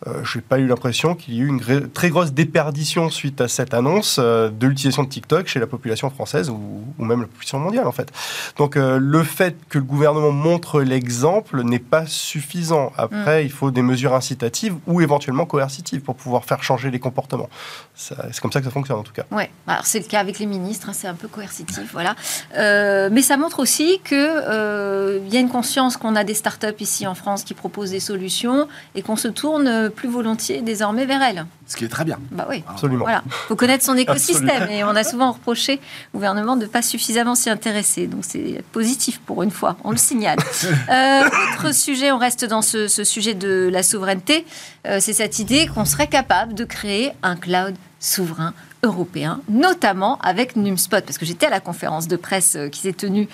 Euh, 0.07 0.21
je 0.25 0.39
n'ai 0.39 0.43
pas 0.43 0.59
eu 0.59 0.67
l'impression 0.67 1.15
qu'il 1.15 1.35
y 1.35 1.39
ait 1.39 1.43
eu 1.43 1.49
une 1.49 1.89
très 1.89 2.11
grosse 2.11 2.33
déperdition 2.33 3.11
suite 3.11 3.41
à 3.41 3.49
cette 3.49 3.75
annonce 3.75 4.19
de 4.19 4.67
l'utilisation 4.67 5.05
de 5.05 5.09
TikTok 5.09 5.47
chez 5.47 5.61
la 5.61 5.67
population 5.67 6.11
française 6.11 6.51
ou, 6.51 6.85
même 6.99 7.21
la 7.21 7.27
population 7.27 7.59
mondiale, 7.59 7.87
en 7.87 7.93
fait. 7.93 8.11
Donc, 8.57 8.77
le 8.77 9.23
fait 9.23 9.57
que 9.69 9.79
le 9.79 9.85
gouvernement 9.85 10.33
montre 10.33 10.83
l'exemple 10.83 11.63
n'est 11.63 11.79
pas 11.79 12.07
suffisant. 12.07 12.93
Après, 12.97 13.43
mm. 13.43 13.47
il 13.47 13.53
faut 13.53 13.71
des 13.71 13.83
mesures 13.83 14.15
incitatives 14.15 14.77
ou 14.87 15.01
éventuellement 15.01 15.47
coercitives 15.47 16.01
pour 16.01 16.17
pouvoir 16.17 16.45
faire 16.45 16.63
changer 16.63 16.91
les 16.91 16.99
comportements. 16.99 17.49
C'est 17.95 18.41
comme 18.41 18.53
ça 18.53 18.61
que 18.61 18.67
ça 18.67 18.73
fonctionne, 18.73 18.99
en 18.99 19.03
tout 19.03 19.13
cas. 19.13 19.25
Oui, 19.31 19.45
alors 19.67 19.85
c'est 19.85 20.01
le 20.01 20.07
cas 20.07 20.21
avec 20.21 20.39
les 20.39 20.47
ministres, 20.47 20.89
hein, 20.89 20.93
c'est 20.95 21.09
un 21.09 21.15
peu 21.15 21.29
coercitif, 21.29 21.93
voilà. 21.93 22.15
Euh, 22.57 23.09
mais 23.11 23.23
ça 23.23 23.37
montre 23.37 23.61
aussi 23.61 24.01
qu'il 24.05 24.19
euh, 24.19 25.21
y 25.31 25.37
a 25.37 25.41
une 25.41 25.49
conscience 25.49 25.97
qu'on 25.97 26.17
a 26.17 26.25
des 26.25 26.35
startups 26.35 26.81
ici 26.81 27.07
en 27.07 27.15
France 27.15 27.45
qui 27.45 27.55
proposent 27.55 27.91
des 27.91 28.01
solutions 28.01 28.69
et 28.95 29.03
qu'on 29.03 29.17
se 29.17 29.29
tourne 29.29 29.91
plus 29.91 30.09
volontiers 30.09 30.63
désormais 30.63 31.07
vers 31.07 31.23
elles. 31.23 31.47
Ce 31.67 31.77
qui 31.77 31.85
est 31.85 31.89
très 31.89 32.05
bien. 32.05 32.19
Bah 32.33 32.47
oui. 32.51 32.65
Absolument. 32.69 33.05
Voilà. 33.05 33.23
Il 33.27 33.33
faut 33.49 33.57
connaître 33.57 33.85
son 33.85 33.97
écosystème 33.97 34.69
et 34.71 34.83
on 34.83 34.97
a 34.97 35.05
souvent 35.05 35.33
reproché 35.33 35.81
au 36.13 36.19
gouvernement 36.19 36.57
de 36.57 36.63
ne 36.63 36.67
pas 36.67 36.83
suffisamment 36.83 37.37
s'y 37.37 37.49
intéresser. 37.49 38.09
Donc 38.09 38.25
c'est 38.27 38.63
positif 38.73 39.21
pour 39.21 39.43
une 39.43 39.51
fois, 39.51 39.77
on 39.85 39.93
le 39.93 39.97
signale. 39.97 40.39
euh, 40.91 41.23
autre 41.25 41.73
sujet, 41.75 42.11
on 42.11 42.19
reste 42.19 42.45
dans 42.45 42.63
ce, 42.63 42.89
sujet 42.89 43.35
de 43.35 43.69
la 43.73 43.83
souveraineté, 43.83 44.45
euh, 44.87 44.99
c'est 45.01 45.13
cette 45.13 45.39
idée 45.39 45.69
qu'on 45.69 45.85
serait 45.85 46.09
capable 46.09 46.55
de 46.55 46.65
créer 46.65 47.13
un 47.23 47.37
cloud 47.37 47.75
souverain 48.01 48.53
européen, 48.83 49.41
notamment 49.49 50.19
avec 50.21 50.57
NumSpot, 50.57 51.05
parce 51.05 51.19
que 51.19 51.27
j'étais 51.27 51.47
à 51.47 51.51
la 51.51 51.61
conférence 51.61 52.09
de 52.09 52.17
presse 52.17 52.57
euh, 52.57 52.69
qui 52.69 52.81
s'est 52.81 52.93
tenue 52.93 53.29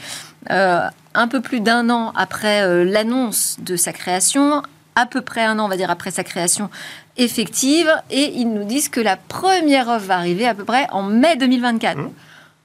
euh, 0.51 0.89
un 1.15 1.29
peu 1.29 1.41
plus 1.41 1.61
d'un 1.61 1.89
an 1.91 2.13
après 2.17 2.63
euh, 2.63 2.85
l'annonce 2.85 3.57
de 3.61 3.77
sa 3.77 3.93
création, 3.93 4.63
à 4.97 5.07
peu 5.07 5.21
près 5.21 5.45
un 5.45 5.59
an, 5.59 5.67
on 5.67 5.69
va 5.69 5.77
dire, 5.77 5.91
après 5.91 6.11
sa 6.11 6.25
création 6.25 6.69
effective, 7.17 7.91
et 8.11 8.33
ils 8.35 8.53
nous 8.53 8.65
disent 8.65 8.89
que 8.89 9.01
la 9.01 9.17
première 9.17 9.89
offre 9.89 10.07
va 10.07 10.17
arriver 10.17 10.47
à 10.47 10.55
peu 10.55 10.65
près 10.65 10.89
en 10.91 11.03
mai 11.03 11.37
2024. 11.37 11.97
Mmh. 11.97 12.11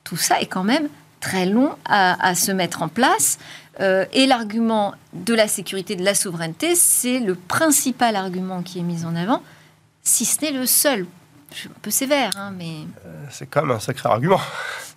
Tout 0.03 0.17
ça 0.17 0.39
est 0.41 0.47
quand 0.47 0.63
même 0.63 0.87
très 1.19 1.45
long 1.45 1.75
à, 1.85 2.33
se 2.33 2.51
mettre 2.51 2.81
en 2.81 2.87
place. 2.87 3.37
et 3.79 4.25
l'argument 4.25 4.95
de 5.13 5.35
la 5.35 5.47
sécurité, 5.47 5.95
de 5.95 6.03
la 6.03 6.15
souveraineté, 6.15 6.73
c'est 6.73 7.19
le 7.19 7.35
principal 7.35 8.15
argument 8.15 8.63
qui 8.63 8.79
est 8.79 8.83
mis 8.83 9.05
en 9.05 9.15
avant, 9.15 9.43
si 10.01 10.25
ce 10.25 10.41
n'est 10.41 10.51
le 10.51 10.65
seul 10.65 11.05
je 11.53 11.57
suis 11.59 11.69
un 11.69 11.79
peu 11.81 11.91
sévère, 11.91 12.31
hein, 12.37 12.53
mais... 12.57 12.85
Euh, 13.05 13.25
c'est 13.29 13.45
quand 13.45 13.61
même 13.61 13.75
un 13.75 13.79
sacré 13.79 14.09
argument. 14.09 14.39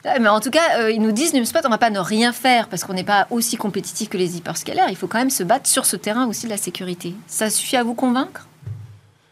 Mais 0.05 0.29
en 0.29 0.41
tout 0.41 0.51
cas, 0.51 0.79
euh, 0.79 0.91
ils 0.91 1.01
nous 1.01 1.13
disent, 1.13 1.33
NumSpot, 1.33 1.61
on 1.65 1.69
ne 1.69 1.75
va 1.75 1.79
pas 1.79 1.91
ne 1.91 1.99
rien 1.99 2.33
faire 2.33 2.69
parce 2.69 2.85
qu'on 2.85 2.93
n'est 2.93 3.05
pas 3.05 3.27
aussi 3.31 3.57
compétitif 3.57 4.11
que 4.11 4.19
les 4.19 4.37
hyperscalers. 4.37 4.87
Il 4.91 4.97
faut 4.97 5.07
quand 5.07 5.19
même 5.19 5.31
se 5.31 5.43
battre 5.43 5.67
sur 5.67 5.87
ce 5.87 5.97
terrain 5.97 6.27
aussi 6.27 6.45
de 6.45 6.51
la 6.51 6.59
sécurité. 6.59 7.15
Ça 7.27 7.49
suffit 7.49 7.77
à 7.77 7.83
vous 7.83 7.95
convaincre, 7.95 8.47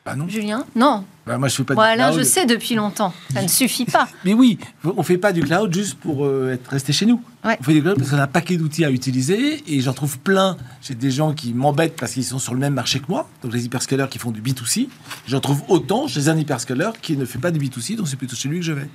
Bah 0.04 0.16
non. 0.16 0.26
Julien 0.28 0.64
Non. 0.74 1.04
Bah, 1.24 1.38
moi, 1.38 1.46
je 1.46 1.54
fais 1.54 1.62
pas 1.62 1.74
Moi, 1.74 1.86
du 1.86 1.92
Alain, 1.92 2.08
cloud. 2.10 2.18
je 2.18 2.24
sais 2.24 2.44
depuis 2.44 2.74
longtemps. 2.74 3.14
Ça 3.32 3.40
ne 3.40 3.46
suffit 3.46 3.84
pas. 3.84 4.08
Mais 4.24 4.34
oui, 4.34 4.58
on 4.84 5.04
fait 5.04 5.16
pas 5.18 5.32
du 5.32 5.42
cloud 5.42 5.72
juste 5.72 5.94
pour 5.94 6.26
euh, 6.26 6.52
être 6.54 6.68
resté 6.70 6.92
chez 6.92 7.06
nous. 7.06 7.22
Ouais. 7.44 7.56
On 7.60 7.62
fait 7.62 7.74
du 7.74 7.82
cloud 7.82 7.96
parce 7.98 8.10
qu'on 8.10 8.18
a 8.18 8.24
un 8.24 8.26
paquet 8.26 8.56
d'outils 8.56 8.84
à 8.84 8.90
utiliser 8.90 9.62
et 9.68 9.80
j'en 9.80 9.92
trouve 9.92 10.18
plein. 10.18 10.56
J'ai 10.82 10.96
des 10.96 11.12
gens 11.12 11.32
qui 11.32 11.54
m'embêtent 11.54 11.94
parce 11.94 12.12
qu'ils 12.14 12.24
sont 12.24 12.40
sur 12.40 12.52
le 12.54 12.58
même 12.58 12.74
marché 12.74 12.98
que 12.98 13.06
moi, 13.08 13.28
donc 13.44 13.52
les 13.52 13.64
hyperscalers 13.64 14.08
qui 14.10 14.18
font 14.18 14.32
du 14.32 14.42
B2C. 14.42 14.88
J'en 15.28 15.38
trouve 15.40 15.62
autant 15.68 16.08
chez 16.08 16.28
un 16.28 16.36
hyperscaler 16.36 16.90
qui 17.00 17.16
ne 17.16 17.24
fait 17.24 17.38
pas 17.38 17.52
du 17.52 17.60
B2C, 17.60 17.94
donc 17.94 18.08
c'est 18.08 18.16
plutôt 18.16 18.34
chez 18.34 18.48
lui 18.48 18.58
que 18.58 18.64
je 18.66 18.72
vais. 18.72 18.88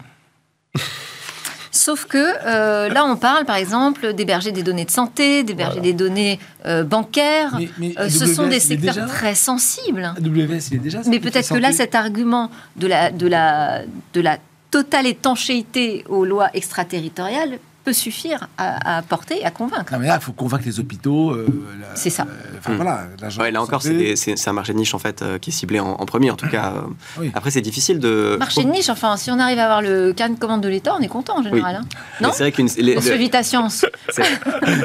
Sauf 1.88 2.04
que 2.06 2.18
euh, 2.18 2.90
là, 2.90 3.06
on 3.06 3.16
parle, 3.16 3.46
par 3.46 3.56
exemple, 3.56 4.12
d'héberger 4.12 4.52
des 4.52 4.62
données 4.62 4.84
de 4.84 4.92
santé, 4.92 5.44
d'héberger 5.46 5.78
Voilà. 5.80 5.82
des 5.90 5.94
données 5.94 6.38
euh, 6.66 6.84
bancaires. 6.84 7.56
Mais- 7.58 7.70
mais 7.80 7.94
Euh, 7.98 8.10
ce 8.10 8.26
sont 8.26 8.48
des 8.48 8.60
secteurs 8.60 8.94
déjà- 8.96 9.06
très 9.08 9.36
sensibles. 9.36 10.04
AWS, 10.18 10.68
il 10.72 10.76
est 10.76 10.80
déjà. 10.80 11.00
Mais 11.08 11.22
peut-être 11.22 11.48
que 11.48 11.58
là, 11.58 11.72
cet 11.72 11.96
argument 11.96 12.52
de 12.76 12.88
la, 12.88 13.10
de 13.10 13.26
la, 13.26 13.84
de 14.14 14.20
la 14.20 14.38
totale 14.70 15.08
étanchéité 15.08 16.04
aux 16.10 16.26
lois 16.26 16.50
extraterritoriales 16.54 17.58
peut 17.88 17.94
suffire 17.94 18.48
à, 18.58 18.98
à 18.98 19.02
porter 19.02 19.40
et 19.40 19.46
à 19.46 19.52
convaincre. 19.52 19.94
Non, 19.94 20.00
mais 20.00 20.08
là, 20.08 20.18
il 20.20 20.24
faut 20.24 20.34
convaincre 20.34 20.66
les 20.66 20.78
hôpitaux. 20.82 21.32
euh, 21.32 21.48
C'est 21.96 22.10
ça. 22.10 22.24
euh, 22.24 22.74
Mm. 22.74 22.76
voilà. 22.76 23.04
Ouais, 23.40 23.50
là 23.52 23.62
encore, 23.62 23.82
c'est 23.82 24.48
un 24.48 24.54
marché 24.54 24.74
de 24.74 24.78
niche 24.78 24.94
en 24.94 25.00
fait 25.00 25.22
euh, 25.22 25.38
qui 25.38 25.52
est 25.52 25.54
ciblé 25.54 25.80
en, 25.80 25.92
en 25.92 26.06
premier. 26.06 26.30
En 26.32 26.36
tout 26.36 26.50
cas, 26.50 26.74
euh, 26.76 26.82
Oui. 27.20 27.32
après 27.34 27.50
c'est 27.50 27.62
difficile 27.62 28.00
de. 28.00 28.36
Marché 28.40 28.64
de 28.66 28.70
niche, 28.70 28.90
enfin, 28.90 29.16
si 29.16 29.32
on 29.32 29.40
arrive 29.40 29.60
à 29.60 29.64
avoir 29.66 29.82
le 29.82 30.12
carnet 30.12 30.36
de 30.36 30.40
commande 30.40 30.62
de 30.62 30.68
l'État, 30.68 30.94
on 31.00 31.02
est 31.02 31.08
content 31.08 31.38
en 31.40 31.44
général. 31.44 31.76
hein. 31.78 31.86
Non 32.20 32.30
c'est 32.34 32.44
vrai 32.44 32.52
qu'une 32.52 32.68
les, 32.78 32.96
le- 32.96 33.44
Science. 33.44 33.86
c'est- 34.10 34.24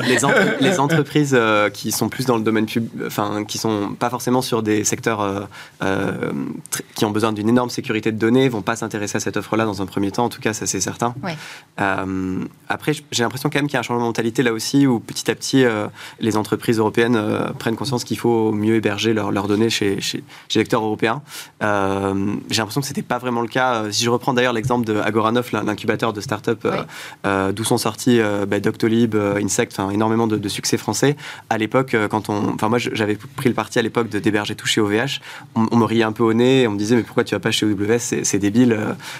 les, 0.07 0.25
entre- 0.25 0.61
les 0.61 0.79
entreprises 0.79 1.33
euh, 1.35 1.71
qui 1.71 1.91
sont 1.91 2.09
plus 2.09 2.27
dans 2.27 2.37
le 2.37 2.43
domaine 2.45 2.67
pub, 2.67 2.87
enfin 3.07 3.45
qui 3.45 3.59
sont 3.59 3.95
pas 3.99 4.11
forcément 4.11 4.43
sur 4.43 4.63
des 4.63 4.85
secteurs 4.85 5.21
euh, 5.23 5.41
euh, 5.83 6.13
qui 6.95 7.05
ont 7.05 7.11
besoin 7.11 7.33
d'une 7.33 7.49
énorme 7.49 7.71
sécurité 7.71 8.13
de 8.13 8.19
données, 8.19 8.49
vont 8.49 8.63
pas 8.63 8.77
s'intéresser 8.77 9.17
à 9.17 9.21
cette 9.21 9.37
offre-là 9.39 9.65
dans 9.65 9.81
un 9.83 9.87
premier 9.87 10.13
temps. 10.13 10.25
En 10.27 10.29
tout 10.29 10.41
cas, 10.41 10.53
ça 10.53 10.67
c'est 10.67 10.81
certain. 10.81 11.15
Euh, 11.81 12.45
après, 12.73 12.93
j'ai 13.11 13.23
l'impression 13.23 13.51
quand 13.51 13.59
même 13.59 13.67
qu'il 13.67 13.75
y 13.75 13.77
a 13.77 13.81
un 13.81 13.83
changement 13.83 14.03
de 14.03 14.09
mentalité 14.09 14.43
là 14.43 14.53
aussi, 14.53 14.87
où 14.87 14.99
petit 15.01 15.31
à 15.31 15.35
petit, 15.35 15.65
euh, 15.65 15.87
les 16.21 16.37
entreprises 16.37 16.79
européennes 16.79 17.17
euh, 17.17 17.49
prennent 17.59 17.77
conscience 17.77 18.05
qu'il 18.05 18.19
faut 18.19 18.53
mieux 18.53 18.77
héberger 18.77 19.13
leurs 19.15 19.47
données 19.49 19.71
chez, 19.71 20.01
chez, 20.01 20.25
chez 20.49 20.59
les 20.59 20.61
lecteurs 20.63 20.83
européens. 20.85 21.23
Euh, 21.63 22.35
j'ai 22.51 22.59
l'impression 22.59 22.81
que 22.81 22.87
c'était 22.87 23.03
pas 23.03 23.19
vraiment 23.19 23.43
le 23.43 23.49
cas. 23.49 23.91
Si 23.91 24.05
je 24.05 24.11
reprends 24.11 24.35
d'ailleurs 24.35 24.53
l'exemple 24.53 24.87
de 24.87 24.97
Agoranoff, 24.97 25.53
l'in- 25.53 25.65
l'incubateur 25.65 26.13
de 26.13 26.21
start-up, 26.21 26.67
d'où 27.25 27.65
sont 27.65 27.79
sortis 27.79 28.21
bah, 28.49 28.61
Doctolib, 28.61 29.15
Insect, 29.15 29.79
énormément 29.93 30.27
de, 30.27 30.37
de 30.37 30.49
succès 30.49 30.77
français. 30.79 31.17
À 31.51 31.59
l'époque, 31.59 31.97
quand 32.11 32.29
on, 32.29 32.55
enfin 32.55 32.69
moi 32.69 32.79
j'avais 32.79 33.17
pris 33.37 33.49
le 33.49 33.55
parti 33.55 33.79
à 33.79 33.83
l'époque 33.83 34.09
de 34.09 34.19
d'héberger 34.19 34.55
tout 34.55 34.67
chez 34.67 34.81
OVH. 34.81 35.21
On, 35.55 35.67
on 35.71 35.77
me 35.77 35.85
riait 35.85 36.03
un 36.05 36.13
peu 36.13 36.23
au 36.23 36.33
nez, 36.33 36.67
on 36.67 36.73
me 36.73 36.79
disait 36.79 36.97
mais 36.97 37.03
pourquoi 37.03 37.25
tu 37.25 37.35
vas 37.35 37.41
pas 37.41 37.51
chez 37.51 37.67
AWS 37.67 37.99
C'est 38.23 38.39
débile, 38.39 38.79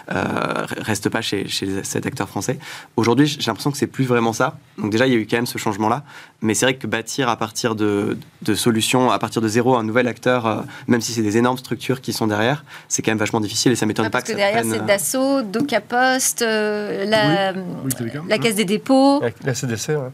reste 0.09 1.09
pas 1.09 1.21
chez, 1.21 1.49
chez 1.49 1.83
cet 1.83 2.07
acteur 2.07 2.29
français. 2.29 2.59
Aujourd'hui, 2.97 3.37
j'ai 3.43 3.51
l'impression 3.51 3.71
que 3.71 3.77
c'est 3.77 3.87
plus 3.87 4.05
vraiment 4.05 4.33
ça. 4.33 4.57
Donc 4.79 4.91
déjà, 4.91 5.07
il 5.07 5.13
y 5.13 5.17
a 5.17 5.19
eu 5.19 5.27
quand 5.27 5.37
même 5.37 5.47
ce 5.47 5.59
changement-là. 5.59 6.03
Mais 6.41 6.55
c'est 6.55 6.65
vrai 6.67 6.75
que 6.77 6.87
bâtir 6.87 7.29
à 7.29 7.37
partir 7.37 7.75
de, 7.75 8.17
de 8.43 8.55
solutions, 8.55 9.11
à 9.11 9.19
partir 9.19 9.43
de 9.43 9.49
zéro, 9.49 9.77
un 9.77 9.85
nouvel 9.85 10.09
acteur, 10.09 10.47
euh, 10.47 10.57
même 10.89 11.01
si 11.01 11.13
c'est 11.13 11.23
des 11.23 11.37
énormes 11.37 11.59
structures 11.59 12.01
qui 12.01 12.13
sont 12.13 12.27
derrière, 12.27 12.65
c'est 12.89 13.03
quand 13.03 13.11
même 13.11 13.19
vachement 13.19 13.41
difficile 13.41 13.73
et 13.73 13.77
ça 13.77 13.87
m'étonne 13.87 14.07
Ah, 14.07 14.11
pas 14.11 14.19
parce 14.19 14.25
que 14.25 14.33
ça 14.33 14.37
derrière, 14.39 14.61
prenne, 14.63 14.73
c'est 14.73 14.81
euh, 14.81 14.87
Dassault, 14.87 15.43
Docapost, 15.43 16.43
euh, 16.43 17.05
la, 17.05 17.53
Oui, 17.85 17.93
la 18.29 18.39
Caisse 18.39 18.57
des 18.57 18.65
dépôts. 18.65 19.19
Avec 19.23 19.37
la 19.45 19.55
CDC. 19.55 19.91
ouais. 19.97 20.09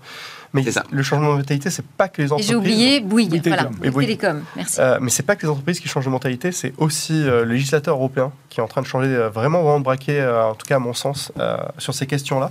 Mais 0.52 0.64
le 0.90 1.02
changement 1.02 1.32
de 1.32 1.38
mentalité, 1.38 1.70
c'est 1.70 1.84
pas 1.86 2.08
que 2.08 2.22
les 2.22 2.28
entreprises. 2.32 2.48
j'ai 2.48 2.54
oublié 2.54 3.00
Bouygues. 3.00 3.30
Bouygues 3.30 3.48
voilà, 3.48 3.64
Télécom. 3.64 3.76
Bouygues 3.76 3.86
Et 3.86 3.90
Bouygues. 3.90 4.18
Télécom. 4.18 4.42
Merci. 4.56 4.80
Euh, 4.80 4.98
mais 5.00 5.10
c'est 5.10 5.22
pas 5.22 5.36
que 5.36 5.42
les 5.46 5.50
entreprises 5.50 5.80
qui 5.80 5.88
changent 5.88 6.04
de 6.06 6.10
mentalité, 6.10 6.52
c'est 6.52 6.72
aussi 6.78 7.12
euh, 7.12 7.44
le 7.44 7.52
législateur 7.52 7.96
européen 7.96 8.32
qui 8.48 8.60
est 8.60 8.62
en 8.62 8.66
train 8.68 8.80
de 8.80 8.86
changer 8.86 9.08
euh, 9.08 9.28
vraiment, 9.28 9.62
vraiment 9.62 9.78
de 9.78 9.84
braquet, 9.84 10.20
euh, 10.20 10.46
en 10.46 10.54
tout 10.54 10.66
cas 10.66 10.76
à 10.76 10.78
mon 10.78 10.94
sens, 10.94 11.32
euh, 11.38 11.56
sur 11.76 11.94
ces 11.94 12.06
questions-là. 12.06 12.50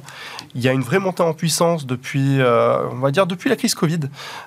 Il 0.55 0.61
y 0.61 0.69
a 0.69 0.71
une 0.73 0.81
vraie 0.81 0.99
montée 0.99 1.23
en 1.23 1.33
puissance 1.33 1.85
depuis, 1.85 2.39
euh, 2.39 2.87
on 2.91 2.99
va 2.99 3.11
dire, 3.11 3.25
depuis 3.25 3.49
la 3.49 3.55
crise 3.55 3.73
Covid, 3.73 4.01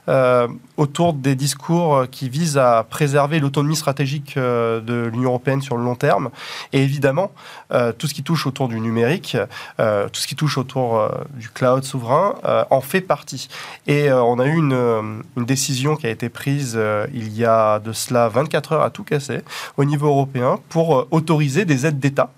euh, 0.09 0.47
autour 0.77 1.13
des 1.13 1.35
discours 1.35 2.05
qui 2.11 2.29
visent 2.29 2.59
à 2.59 2.87
préserver 2.89 3.41
l'autonomie 3.41 3.77
stratégique 3.77 4.35
euh, 4.37 4.81
de 4.81 5.11
l'Union 5.13 5.31
européenne 5.31 5.63
sur 5.63 5.77
le 5.77 5.85
long 5.85 5.97
terme. 5.97 6.31
Et 6.73 6.83
évidemment, 6.83 7.33
euh, 7.73 7.93
tout 7.93 8.07
ce 8.07 8.15
qui 8.15 8.23
touche 8.23 8.47
autour 8.47 8.69
du 8.69 8.81
numérique, 8.81 9.37
euh, 9.81 10.09
tout 10.09 10.21
ce 10.21 10.27
qui 10.27 10.37
touche 10.37 10.59
autour 10.59 10.99
euh, 10.99 11.09
du 11.35 11.49
cloud 11.49 11.85
souverain, 11.85 12.37
euh, 12.45 12.65
en 12.71 12.81
fait 12.81 13.01
partie. 13.01 13.40
Et 13.87 14.11
euh, 14.11 14.23
on 14.23 14.39
a 14.39 14.47
eu 14.47 14.57
une, 14.57 14.73
euh, 14.73 15.03
une 15.37 15.45
décision 15.45 15.97
qui 15.97 16.07
a 16.07 16.11
été 16.11 16.29
prise 16.29 16.75
euh, 16.77 17.07
il 17.13 17.37
y 17.37 17.45
a 17.45 17.79
de 17.79 17.93
cela 17.93 18.29
24 18.29 18.73
heures 18.73 18.83
à 18.83 18.91
tout 18.91 19.05
casser 19.05 19.41
au 19.77 19.85
niveau 19.85 20.09
européen 20.09 20.59
pour 20.69 21.07
autoriser 21.11 21.65
des 21.65 21.87
aides 21.87 21.99
d'État. 21.99 22.31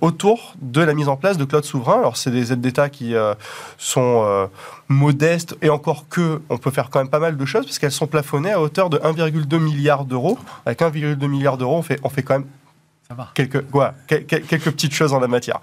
autour 0.00 0.54
de 0.60 0.80
la 0.82 0.94
mise 0.94 1.08
en 1.08 1.16
place 1.16 1.36
de 1.36 1.44
cloud 1.44 1.64
souverain. 1.64 1.98
Alors, 1.98 2.16
c'est 2.16 2.30
des 2.30 2.52
aides 2.52 2.60
d'État 2.60 2.88
qui 2.88 3.14
euh, 3.14 3.34
sont 3.76 4.22
euh, 4.24 4.46
modestes 4.88 5.56
et 5.62 5.70
encore 5.70 6.06
que, 6.08 6.40
on 6.48 6.58
peut 6.58 6.70
faire 6.70 6.90
quand 6.90 7.00
même 7.00 7.08
pas 7.08 7.18
mal 7.18 7.36
de 7.36 7.44
choses 7.44 7.64
parce 7.64 7.78
qu'elles 7.78 7.92
sont 7.92 8.06
plafonnées 8.06 8.52
à 8.52 8.60
hauteur 8.60 8.90
de 8.90 8.98
1,2 8.98 9.58
milliard 9.58 10.04
d'euros. 10.04 10.38
Avec 10.66 10.80
1,2 10.80 11.26
milliard 11.26 11.56
d'euros, 11.58 11.78
on 11.78 11.82
fait, 11.82 11.98
on 12.02 12.08
fait 12.08 12.22
quand 12.22 12.34
même 12.34 12.46
quelques 13.34 14.70
petites 14.70 14.94
choses 14.94 15.12
en 15.12 15.20
la 15.20 15.28
matière. 15.28 15.60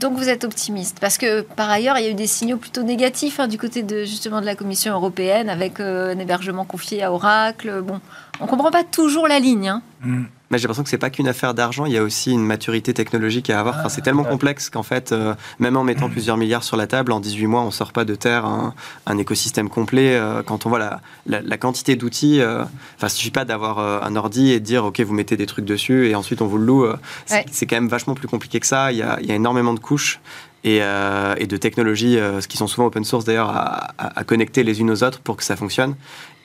Donc 0.00 0.14
vous 0.14 0.30
êtes 0.30 0.44
optimiste 0.44 0.98
parce 0.98 1.18
que 1.18 1.42
par 1.42 1.68
ailleurs 1.68 1.98
il 1.98 2.04
y 2.04 2.06
a 2.06 2.10
eu 2.10 2.14
des 2.14 2.26
signaux 2.26 2.56
plutôt 2.56 2.82
négatifs 2.82 3.38
hein, 3.38 3.48
du 3.48 3.58
côté 3.58 3.82
de 3.82 4.04
justement 4.04 4.40
de 4.40 4.46
la 4.46 4.54
Commission 4.54 4.94
européenne 4.94 5.50
avec 5.50 5.78
euh, 5.78 6.14
un 6.14 6.18
hébergement 6.18 6.64
confié 6.64 7.02
à 7.02 7.12
Oracle. 7.12 7.82
Bon, 7.82 8.00
on 8.40 8.46
comprend 8.46 8.70
pas 8.70 8.82
toujours 8.82 9.28
la 9.28 9.38
ligne. 9.38 9.68
hein. 9.68 9.82
Mm. 10.00 10.24
Mais 10.54 10.58
j'ai 10.58 10.62
l'impression 10.68 10.84
que 10.84 10.88
c'est 10.88 10.98
pas 10.98 11.10
qu'une 11.10 11.26
affaire 11.26 11.52
d'argent, 11.52 11.84
il 11.84 11.90
y 11.92 11.98
a 11.98 12.02
aussi 12.04 12.30
une 12.30 12.44
maturité 12.46 12.94
technologique 12.94 13.50
à 13.50 13.58
avoir. 13.58 13.76
Enfin, 13.80 13.88
c'est 13.88 14.02
tellement 14.02 14.22
Ouais. 14.22 14.28
complexe 14.28 14.70
qu'en 14.70 14.84
fait, 14.84 15.10
euh, 15.10 15.34
même 15.58 15.76
en 15.76 15.82
mettant 15.82 16.08
plusieurs 16.10 16.36
milliards 16.36 16.62
sur 16.62 16.76
la 16.76 16.86
table, 16.86 17.10
en 17.10 17.18
18 17.18 17.48
mois, 17.48 17.62
on 17.62 17.72
sort 17.72 17.92
pas 17.92 18.04
de 18.04 18.14
terre 18.14 18.44
un, 18.44 18.72
un 19.06 19.18
écosystème 19.18 19.68
complet. 19.68 20.14
Euh, 20.14 20.44
quand 20.44 20.64
on 20.64 20.68
voit 20.68 20.78
la, 20.78 21.00
la- 21.26 21.42
la 21.42 21.56
quantité 21.56 21.96
d'outils, 21.96 22.40
euh, 22.40 22.62
enfin, 22.96 23.08
il 23.08 23.10
suffit 23.10 23.32
pas 23.32 23.44
d'avoir 23.44 23.80
euh, 23.80 23.98
un 24.02 24.14
ordi 24.14 24.52
et 24.52 24.60
de 24.60 24.64
dire, 24.64 24.84
OK, 24.84 25.00
vous 25.00 25.12
mettez 25.12 25.36
des 25.36 25.46
trucs 25.46 25.64
dessus 25.64 26.06
et 26.08 26.14
ensuite 26.14 26.40
on 26.40 26.46
vous 26.46 26.58
le 26.58 26.66
loue. 26.66 26.84
Euh, 26.84 26.96
c'est, 27.26 27.34
Ouais. 27.38 27.66
quand 27.68 27.74
même 27.76 27.88
vachement 27.88 28.14
plus 28.14 28.28
compliqué 28.28 28.60
que 28.60 28.66
ça. 28.68 28.92
Il 28.92 28.98
y 28.98 29.02
a, 29.02 29.18
il 29.20 29.26
y 29.26 29.32
a 29.32 29.34
énormément 29.34 29.74
de 29.74 29.80
couches. 29.80 30.20
Et, 30.66 30.78
euh, 30.82 31.34
et 31.36 31.46
de 31.46 31.56
technologies, 31.58 32.16
euh, 32.18 32.40
qui 32.40 32.56
sont 32.56 32.66
souvent 32.66 32.86
open 32.86 33.04
source 33.04 33.24
d'ailleurs, 33.26 33.50
à, 33.50 33.92
à- 33.98 34.18
à 34.20 34.24
connecter 34.24 34.62
les 34.64 34.80
unes 34.80 34.90
aux 34.90 35.04
autres 35.04 35.20
pour 35.20 35.36
que 35.36 35.44
ça 35.44 35.56
fonctionne. 35.56 35.94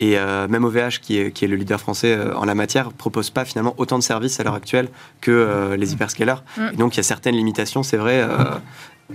Et 0.01 0.17
euh, 0.17 0.47
même 0.49 0.65
OVH, 0.65 0.99
qui 1.01 1.17
est, 1.19 1.31
qui 1.31 1.45
est 1.45 1.47
le 1.47 1.55
leader 1.55 1.79
français 1.79 2.13
euh, 2.17 2.35
en 2.35 2.43
la 2.45 2.53
matière, 2.55 2.91
propose 2.91 3.29
pas 3.29 3.45
finalement 3.45 3.73
autant 3.77 3.97
de 3.97 4.03
services 4.03 4.39
à 4.39 4.43
l'heure 4.43 4.55
actuelle 4.55 4.89
que 5.21 5.31
euh, 5.31 5.77
les 5.77 5.93
hyperscalers. 5.93 6.43
Mm. 6.57 6.61
Et 6.73 6.75
donc 6.77 6.95
il 6.95 6.97
y 6.97 6.99
a 6.99 7.03
certaines 7.03 7.35
limitations, 7.35 7.81
c'est 7.81 7.97
vrai. 7.97 8.21
euh, 8.21 8.43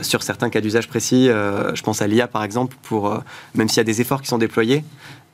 sur 0.01 0.25
certains 0.25 0.51
cas 0.51 0.61
d'usage 0.61 0.89
précis, 0.89 1.29
euh, 1.29 1.73
je 1.77 1.83
pense 1.85 2.03
à 2.03 2.09
l'IA 2.09 2.27
par 2.27 2.43
exemple, 2.43 2.77
pour 2.83 3.13
euh, 3.13 3.19
même 3.55 3.69
s'il 3.69 3.77
y 3.77 3.81
a 3.81 3.85
des 3.85 4.01
efforts 4.01 4.23
qui 4.23 4.27
sont 4.29 4.39
déployés, 4.39 4.83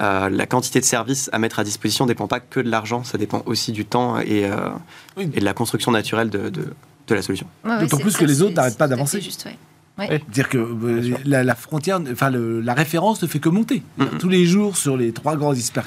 euh, 0.02 0.28
la 0.28 0.44
quantité 0.46 0.80
de 0.80 0.84
services 0.84 1.30
à 1.32 1.38
mettre 1.38 1.60
à 1.60 1.64
disposition 1.64 2.04
dépend 2.04 2.26
pas 2.26 2.40
que 2.40 2.60
de 2.60 2.68
l'argent, 2.70 3.02
ça 3.02 3.16
dépend 3.16 3.42
aussi 3.46 3.72
du 3.72 3.86
temps 3.86 4.18
et, 4.18 4.44
euh, 4.44 4.56
Oui. 5.16 5.30
et 5.32 5.40
de 5.40 5.44
la 5.46 5.54
construction 5.54 5.92
naturelle 5.92 6.28
de, 6.28 6.50
de- 6.50 6.74
de 7.14 7.18
la 7.20 7.22
solution. 7.22 7.46
Ouais, 7.64 7.70
ouais, 7.72 7.80
D'autant 7.80 7.98
plus 7.98 8.10
ça, 8.12 8.18
que 8.20 8.24
les 8.24 8.42
autres 8.42 8.54
n'arrêtent 8.54 8.78
pas 8.78 8.84
à 8.86 8.88
d'avancer. 8.88 9.20
juste, 9.20 9.44
ouais. 9.46 9.56
Dire 10.32 10.48
que 10.48 10.56
euh, 10.56 11.14
la, 11.26 11.44
la 11.44 11.54
frontière, 11.54 12.00
enfin 12.10 12.30
la 12.30 12.72
référence 12.72 13.20
ne 13.22 13.26
fait 13.28 13.38
que 13.38 13.50
monter. 13.50 13.82
Tous 14.18 14.30
les 14.30 14.46
jours 14.46 14.78
sur 14.78 14.96
les 14.96 15.12
trois 15.12 15.36
grands 15.36 15.52
hyper- 15.52 15.84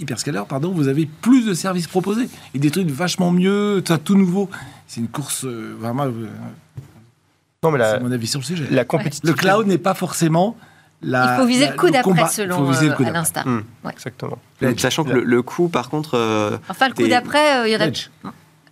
hyperscalers, 0.00 0.42
pardon, 0.48 0.72
vous 0.72 0.88
avez 0.88 1.06
plus 1.06 1.46
de 1.46 1.54
services 1.54 1.86
proposés 1.86 2.28
et 2.54 2.58
des 2.58 2.72
trucs 2.72 2.88
vachement 2.90 3.30
mieux, 3.30 3.80
tout, 3.84 3.96
tout 3.98 4.16
nouveau. 4.16 4.50
C'est 4.88 5.00
une 5.00 5.06
course 5.08 5.44
euh, 5.44 5.76
vraiment. 5.78 6.06
euh, 6.06 6.26
Non, 7.62 7.70
mais 7.70 7.78
la, 7.78 7.92
c'est 7.94 8.00
mon 8.00 8.10
avis 8.10 8.26
sur 8.26 8.40
le 8.40 8.44
sujet. 8.44 8.66
la 8.70 8.84
compétitivité. 8.84 9.28
Le 9.28 9.34
cloud 9.34 9.66
n'est 9.68 9.78
pas 9.78 9.94
forcément 9.94 10.56
la. 11.00 11.36
Il 11.36 11.40
faut 11.40 11.46
viser 11.46 11.64
la- 11.66 11.70
le 11.72 11.76
coup 11.76 11.90
d'après 11.90 12.26
selon 12.28 12.56
Il 12.56 12.58
faut 12.58 12.70
viser 12.72 12.86
le 12.86 12.92
euh, 12.92 12.96
coup 12.96 13.02
Alain 13.04 13.12
d'après. 13.22 13.28
Starr. 13.28 13.46
Mm. 13.46 13.62
Exactement. 13.92 14.38
Sachant 14.78 15.04
que 15.04 15.12
le, 15.12 15.22
le 15.22 15.42
coût, 15.42 15.68
par 15.68 15.90
contre, 15.90 16.14
euh, 16.14 16.56
Enfin 16.68 16.88
le 16.88 16.94
coup 16.94 17.06
d'après, 17.06 17.58
euh, 17.58 17.68
il 17.68 17.72
y 17.72 17.76
en 17.76 17.80
a 17.80 17.86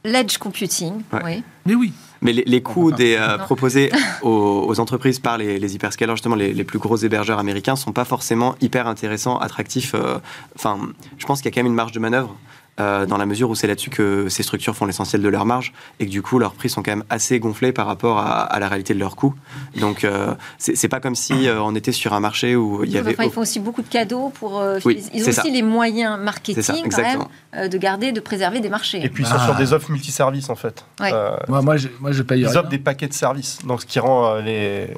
L'edge. 0.05 0.39
computing. 0.39 1.03
Ouais. 1.13 1.21
Oui. 1.25 1.43
Mais 1.67 1.75
oui. 1.75 1.93
Mais 2.25 2.33
les, 2.33 2.45
les 2.47 2.63
coûts 2.63 2.93
des, 2.93 3.17
euh, 3.17 3.37
proposés 3.39 3.91
aux, 4.23 4.65
aux 4.69 4.79
entreprises 4.81 5.19
par 5.19 5.39
les, 5.39 5.59
les 5.59 5.75
hyperscalers, 5.75 6.13
justement 6.15 6.37
les, 6.37 6.53
les 6.53 6.65
plus 6.65 6.79
gros 6.79 6.97
hébergeurs 6.97 7.39
américains, 7.41 7.75
sont 7.77 7.93
pas 7.93 8.05
forcément 8.05 8.55
hyper 8.61 8.87
intéressants, 8.87 9.39
attractifs. 9.39 9.95
euh, 9.95 10.19
Enfin, 10.55 10.79
je 11.19 11.27
pense 11.27 11.41
qu'il 11.41 11.51
y 11.51 11.53
a 11.53 11.55
quand 11.55 11.61
même 11.65 11.73
une 11.73 11.77
marge 11.77 11.93
de 11.93 11.99
manœuvre. 11.99 12.37
Euh, 12.81 13.05
dans 13.07 13.19
la 13.19 13.27
mesure 13.27 13.51
où 13.51 13.55
c'est 13.55 13.67
là-dessus 13.67 13.91
que 13.91 14.29
ces 14.31 14.43
structures 14.43 14.75
font 14.75 14.87
l'essentiel 14.87 15.21
de 15.21 15.29
leur 15.29 15.45
marge 15.45 15.73
et 16.01 16.07
que 16.07 16.11
du 16.11 16.23
coup 16.23 16.39
leurs 16.39 16.55
prix 16.55 16.71
sont 16.71 16.83
quand 16.83 16.91
même 16.93 17.05
assez 17.11 17.39
gonflés 17.39 17.73
par 17.73 17.87
rapport 17.87 18.19
à, 18.19 18.41
à 18.43 18.59
la 18.59 18.69
réalité 18.69 18.95
de 18.95 18.99
leurs 18.99 19.15
coûts. 19.17 19.35
Donc 19.79 20.05
euh, 20.05 20.35
c'est 20.59 20.89
pas 20.89 20.99
comme 21.01 21.15
si 21.15 21.49
euh, 21.49 21.61
on 21.63 21.75
était 21.75 21.93
sur 21.93 22.15
un 22.15 22.21
marché 22.21 22.57
où 22.57 22.83
il 22.85 22.91
y 22.91 22.99
avait. 22.99 23.13
Enfin, 23.13 23.25
ils 23.25 23.31
font 23.31 23.43
aussi 23.43 23.61
beaucoup 23.61 23.83
de 23.83 23.89
cadeaux 23.89 24.31
pour. 24.35 24.61
euh, 24.61 24.79
Oui, 24.85 25.03
ils 25.13 25.23
ont 25.25 25.29
aussi 25.29 25.33
ça. 25.35 25.43
les 25.45 25.63
moyens 25.63 26.19
marketing 26.19 26.63
ça, 26.63 26.75
quand 26.91 27.03
même 27.03 27.25
euh, 27.57 27.69
de 27.69 27.77
garder, 27.79 28.13
de 28.13 28.21
préserver 28.21 28.61
des 28.61 28.71
marchés. 28.71 29.05
Et 29.05 29.09
puis 29.11 29.25
ils 29.25 29.27
sont 29.27 29.37
Ah. 29.39 29.45
sur 29.47 29.55
des 29.55 29.73
offres 29.73 29.91
multiservices 29.91 30.49
en 30.49 30.57
fait. 30.57 30.85
Ouais. 31.01 31.11
Euh, 31.13 31.37
Moi, 31.49 31.61
moi, 31.63 31.77
je, 31.77 31.89
moi, 32.01 32.13
je 32.13 32.23
paye 32.23 32.41
ils 32.41 32.47
rien. 32.47 32.57
offrent 32.61 32.69
des 32.71 32.79
paquets 32.79 33.09
de 33.09 33.13
services, 33.15 33.59
donc 33.67 33.83
ce 33.83 33.87
qui 33.87 33.99
rend 34.01 34.27
euh, 34.37 34.41
les 34.41 34.89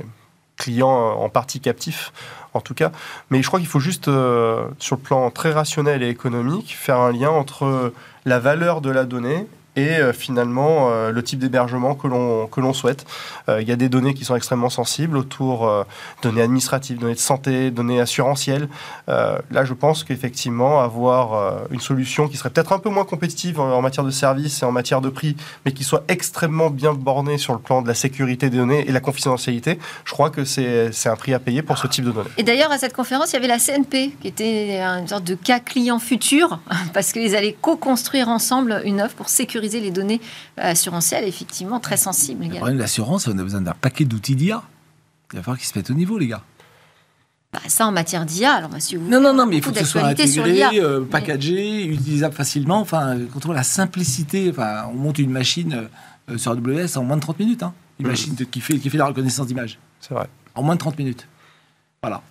clients 0.56 1.10
euh, 1.10 1.14
en 1.14 1.28
partie 1.28 1.60
captifs, 1.60 2.12
en 2.52 2.60
tout 2.60 2.74
cas. 2.74 2.92
Mais 3.30 3.42
je 3.42 3.48
crois 3.48 3.60
qu'il 3.60 3.68
faut 3.68 3.80
juste, 3.80 4.08
euh, 4.08 4.66
sur 4.78 4.96
le 4.96 5.02
plan 5.02 5.30
très 5.30 5.52
rationnel 5.52 6.02
et 6.02 6.08
économique, 6.08 6.76
faire 6.78 6.98
un 6.98 7.12
lien 7.12 7.30
entre 7.30 7.92
la 8.24 8.38
valeur 8.38 8.80
de 8.80 8.90
la 8.90 9.04
donnée 9.04 9.46
et 9.76 9.96
euh, 9.96 10.12
finalement 10.12 10.90
euh, 10.90 11.10
le 11.10 11.22
type 11.22 11.38
d'hébergement 11.38 11.94
que 11.94 12.06
l'on 12.06 12.72
souhaite. 12.72 13.04
Euh, 13.48 13.60
Il 13.60 13.68
y 13.68 13.72
a 13.72 13.76
des 13.76 13.88
données 13.88 14.14
qui 14.14 14.24
sont 14.24 14.36
extrêmement 14.36 14.70
sensibles 14.70 15.16
autour 15.16 15.70
données 16.22 16.42
administratives, 16.42 16.98
données 16.98 17.14
de 17.14 17.18
santé, 17.18 17.70
données 17.70 18.00
assurantielles. 18.00 18.68
Là, 19.08 19.64
je 19.64 19.74
pense 19.74 20.04
qu'effectivement 20.04 20.80
avoir 20.80 21.66
une 21.70 21.80
solution 21.80 22.28
qui 22.28 22.36
serait 22.36 22.50
peut-être 22.50 22.72
un 22.72 22.78
peu 22.78 22.90
moins 22.90 23.04
compétitive 23.04 23.60
en, 23.60 23.80
matière 23.82 24.04
de 24.04 24.10
services 24.10 24.62
et 24.62 24.66
en 24.66 24.72
matière 24.72 25.00
de 25.00 25.08
prix, 25.08 25.36
mais 25.64 25.72
qui 25.72 25.84
soit 25.84 26.04
extrêmement 26.08 26.70
bien 26.70 26.92
bornée 26.94 27.38
sur 27.38 27.52
le 27.52 27.58
plan 27.58 27.82
de 27.82 27.88
la 27.88 27.94
sécurité 27.94 28.50
des 28.50 28.56
données 28.56 28.88
et 28.88 28.92
la 28.92 29.00
confidentialité, 29.00 29.78
je 30.04 30.12
crois 30.12 30.30
que 30.30 30.44
c'est 30.44 30.90
un 31.06 31.16
prix 31.16 31.34
à 31.34 31.38
payer 31.38 31.62
pour 31.62 31.78
ce 31.78 31.86
type 31.86 32.04
de 32.04 32.12
données. 32.12 32.30
Et 32.38 32.42
d'ailleurs, 32.42 32.72
à 32.72 32.78
cette 32.78 32.94
conférence, 32.94 33.32
il 33.32 33.34
y 33.34 33.38
avait 33.38 33.48
la 33.48 33.58
CNP, 33.58 34.16
qui 34.20 34.28
était 34.28 34.80
une 34.80 35.08
sorte 35.08 35.24
de 35.24 35.34
cas 35.34 35.60
client 35.60 35.98
futur, 35.98 36.60
parce 36.94 37.12
qu'ils 37.12 37.36
allaient 37.36 37.56
co-construire 37.60 38.28
ensemble 38.28 38.82
une 38.84 39.00
offre 39.00 39.14
pour 39.14 39.28
sécuriser 39.28 39.63
les 39.68 39.90
données 39.90 40.20
euh, 40.58 40.70
assurantielles, 40.72 41.24
effectivement, 41.24 41.80
très 41.80 41.96
sensibles 41.96 42.44
Le 42.44 42.50
problème 42.56 42.76
de 42.76 42.82
l'assurance, 42.82 43.26
on 43.28 43.38
a 43.38 43.42
besoin 43.42 43.60
d'un 43.60 43.72
paquet 43.74 44.04
d'outils 44.04 44.36
d'IA. 44.36 44.62
Il 45.32 45.36
va 45.36 45.42
falloir 45.42 45.58
qu'ils 45.58 45.66
se 45.68 45.76
mettent 45.78 45.90
au 45.90 45.94
niveau, 45.94 46.18
les 46.18 46.28
gars. 46.28 46.42
Bah, 47.52 47.60
ça, 47.68 47.86
en 47.86 47.92
matière 47.92 48.26
d'IA, 48.26 48.52
alors 48.52 48.68
bah, 48.70 48.80
si 48.80 48.96
vous 48.96 49.08
Non, 49.08 49.20
non, 49.20 49.32
non, 49.32 49.46
mais 49.46 49.56
il 49.58 49.62
faut 49.62 49.70
que 49.72 49.78
ce 49.78 49.84
soit 49.84 50.02
intégré, 50.04 50.62
euh, 50.80 51.04
packagé, 51.04 51.84
utilisable 51.86 52.34
facilement. 52.34 52.80
Enfin, 52.80 53.16
quand 53.32 53.44
on 53.44 53.48
voit 53.48 53.54
la 53.54 53.62
simplicité, 53.62 54.50
enfin, 54.50 54.86
on 54.90 54.94
monte 54.94 55.18
une 55.18 55.30
machine 55.30 55.88
euh, 56.30 56.36
sur 56.38 56.50
AWS 56.52 56.96
en 56.96 57.04
moins 57.04 57.16
de 57.16 57.22
30 57.22 57.38
minutes. 57.38 57.62
hein. 57.62 57.72
Une 58.00 58.06
Mhm. 58.06 58.10
machine 58.10 58.34
qui, 58.50 58.60
fait, 58.60 58.78
qui 58.78 58.90
fait 58.90 58.98
la 58.98 59.06
reconnaissance 59.06 59.46
d'image. 59.46 59.78
C'est 60.00 60.14
vrai. 60.14 60.26
En 60.56 60.62
moins 60.64 60.74
de 60.74 60.80
30 60.80 60.98
minutes. 60.98 61.28
Voilà. 62.02 62.22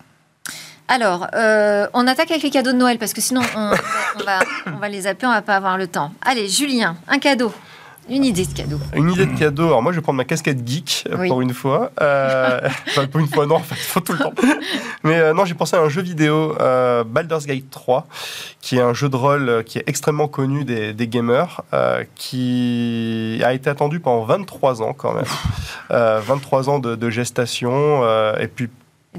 Alors, 0.93 1.25
euh, 1.33 1.87
on 1.95 2.05
attaque 2.05 2.29
avec 2.29 2.43
les 2.43 2.51
cadeaux 2.51 2.71
de 2.71 2.77
Noël, 2.77 2.99
parce 2.99 3.13
que 3.13 3.21
sinon, 3.21 3.41
on, 3.57 3.71
on 4.19 4.23
va, 4.23 4.39
on 4.67 4.77
va 4.77 4.89
les 4.89 5.01
zapper, 5.01 5.25
on 5.25 5.31
va 5.31 5.41
pas 5.41 5.55
avoir 5.55 5.75
le 5.75 5.87
temps. 5.87 6.13
Allez, 6.21 6.47
Julien, 6.47 6.97
un 7.07 7.17
cadeau. 7.17 7.51
Une 8.07 8.23
idée 8.23 8.45
de 8.45 8.53
cadeau. 8.53 8.77
Une 8.93 9.09
idée 9.11 9.25
de 9.25 9.35
cadeau. 9.35 9.65
Alors 9.65 9.81
moi, 9.81 9.91
je 9.91 9.97
vais 9.97 10.03
prendre 10.03 10.17
ma 10.17 10.23
casquette 10.25 10.59
geek 10.67 11.05
euh, 11.09 11.15
Oui. 11.17 11.29
pour 11.29 11.41
une 11.41 11.53
fois. 11.53 11.89
Euh, 11.99 12.59
enfin, 12.89 13.07
pour 13.07 13.21
une 13.21 13.27
fois, 13.27 13.47
non, 13.47 13.55
en 13.55 13.59
fait, 13.59 13.73
faut 13.73 14.01
tout 14.01 14.11
le 14.13 14.19
temps. 14.19 14.33
Mais 15.03 15.15
euh, 15.17 15.33
non, 15.33 15.45
j'ai 15.45 15.55
pensé 15.55 15.75
à 15.77 15.79
un 15.79 15.89
jeu 15.89 16.03
vidéo, 16.03 16.55
euh, 16.59 17.03
Baldur's 17.03 17.47
Gate 17.47 17.71
3, 17.71 18.05
qui 18.61 18.77
est 18.77 18.81
un 18.81 18.93
jeu 18.93 19.09
de 19.09 19.15
rôle 19.15 19.63
qui 19.65 19.79
est 19.79 19.83
extrêmement 19.87 20.27
connu 20.27 20.63
des, 20.63 20.93
des 20.93 21.07
gamers, 21.07 21.61
qui 22.13 23.41
a 23.43 23.53
été 23.53 23.67
attendu 23.67 23.99
pendant 23.99 24.25
23 24.25 24.83
ans 24.83 24.93
quand 24.93 25.13
même. 25.13 25.25
Euh, 25.91 26.21
23 26.25 26.69
ans 26.69 26.79
de, 26.79 26.95
de 26.95 27.09
gestation. 27.09 28.01
et 28.39 28.47
puis, 28.47 28.67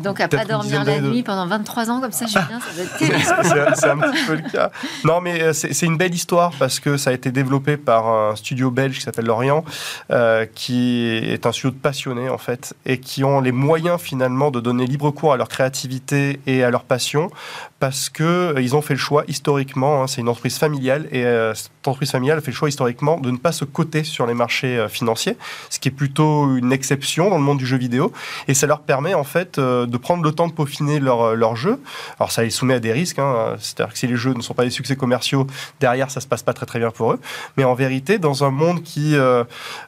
donc, 0.01 0.21
à 0.21 0.29
pas 0.29 0.45
dormir 0.45 0.85
la 0.85 0.99
de- 1.01 1.09
nuit 1.09 1.23
pendant 1.23 1.47
23 1.47 1.91
ans, 1.91 2.01
comme 2.01 2.13
ça, 2.13 2.27
Julien, 2.27 2.59
ça 2.61 2.75
doit 2.75 2.85
être 2.85 2.97
terrible. 2.99 3.75
c'est 3.77 3.89
un 3.89 3.99
petit 3.99 4.25
peu 4.27 4.35
le 4.35 4.51
cas. 4.51 4.71
Non, 5.05 5.21
mais 5.21 5.41
euh, 5.43 5.53
c'est 5.53 5.73
c'est 5.73 5.87
une 5.87 5.97
belle 5.97 6.15
histoire 6.15 6.53
parce 6.59 6.81
que 6.81 6.97
ça 6.97 7.11
a 7.11 7.13
été 7.13 7.31
développé 7.31 7.77
par 7.77 8.07
un 8.09 8.37
studio 8.37 8.71
belge 8.71 8.97
qui 8.99 9.03
s'appelle 9.03 9.27
Lorient, 9.27 9.65
euh, 10.11 10.47
qui 10.55 11.07
est 11.09 11.47
un 11.47 11.53
studio 11.53 11.71
de 11.71 11.77
passionnés 11.77 12.29
en 12.29 12.39
fait, 12.39 12.75
et 12.87 12.99
qui 12.99 13.25
ont 13.25 13.41
les 13.41 13.53
moyens 13.53 14.01
finalement 14.01 14.51
de 14.51 14.61
donner 14.61 14.87
libre 14.87 15.11
cours 15.11 15.33
à 15.33 15.37
leur 15.37 15.49
créativité 15.49 16.41
et 16.47 16.65
à 16.65 16.71
leur 16.71 16.85
passion 16.85 17.31
parce 17.85 18.09
que 18.09 18.55
euh, 18.57 18.75
ont 18.75 18.81
fait 18.81 18.95
le 18.95 18.99
choix 18.99 19.25
historiquement. 19.29 20.03
hein, 20.03 20.07
c'est 20.07 20.23
une 20.23 20.31
entreprise 20.31 20.57
familiale 20.57 21.07
et 21.13 21.27
euh, 21.27 21.53
cette 21.53 21.71
entreprise 21.85 22.13
familiale 22.13 22.41
fait 22.41 22.51
le 22.51 22.57
choix 22.57 22.71
historiquement 22.71 23.21
de 23.21 23.31
ne 23.31 23.37
pas 23.37 23.53
se 23.53 23.67
coter 23.67 24.05
sur 24.05 24.25
les 24.25 24.33
marchés 24.33 24.79
euh, 24.79 24.89
financiers, 24.89 25.37
ce 25.69 25.79
qui 25.79 25.89
est 25.89 25.93
plutôt 25.93 26.57
une 26.57 26.73
exception 26.73 27.29
dans 27.29 27.37
le 27.37 27.43
monde 27.43 27.59
du 27.59 27.67
jeu 27.67 27.77
vidéo. 27.77 28.11
Et 28.49 28.55
ça 28.55 28.67
leur 28.67 28.81
permet 28.81 29.13
en 29.13 29.23
fait 29.23 29.61
de 29.61 29.97
prendre 29.99 30.23
le 30.23 30.33
temps 30.33 30.49
de 30.49 30.55
peaufiner 30.55 30.99
leur, 30.99 31.37
leur 31.37 31.57
jeu. 31.57 31.79
Alors 32.19 32.33
ça 32.33 32.43
les 32.43 32.49
soumet 32.49 32.73
à 32.73 32.81
des 32.81 32.91
risques, 32.91 33.19
hein. 33.19 33.57
c'est-à-dire 33.59 33.93
que 33.93 33.99
si 33.99 34.07
les 34.07 34.17
jeux 34.17 34.33
ne 34.33 34.41
sont 34.41 34.55
pas 34.55 34.65
des 34.65 34.71
succès 34.71 34.97
commerciaux, 34.97 35.47
derrière 35.79 36.11
ça 36.11 36.23
se 36.23 36.27
passe 36.27 36.43
pas 36.43 36.55
très 36.55 36.65
très 36.65 36.79
bien 36.79 36.91
pour 36.91 37.13
eux. 37.13 37.21
Mais 37.59 37.65
en 37.65 37.75
vérité, 37.75 38.19
dans 38.19 38.45
un 38.45 38.51
monde 38.51 38.83
qui 38.83 39.15
est 39.15 39.19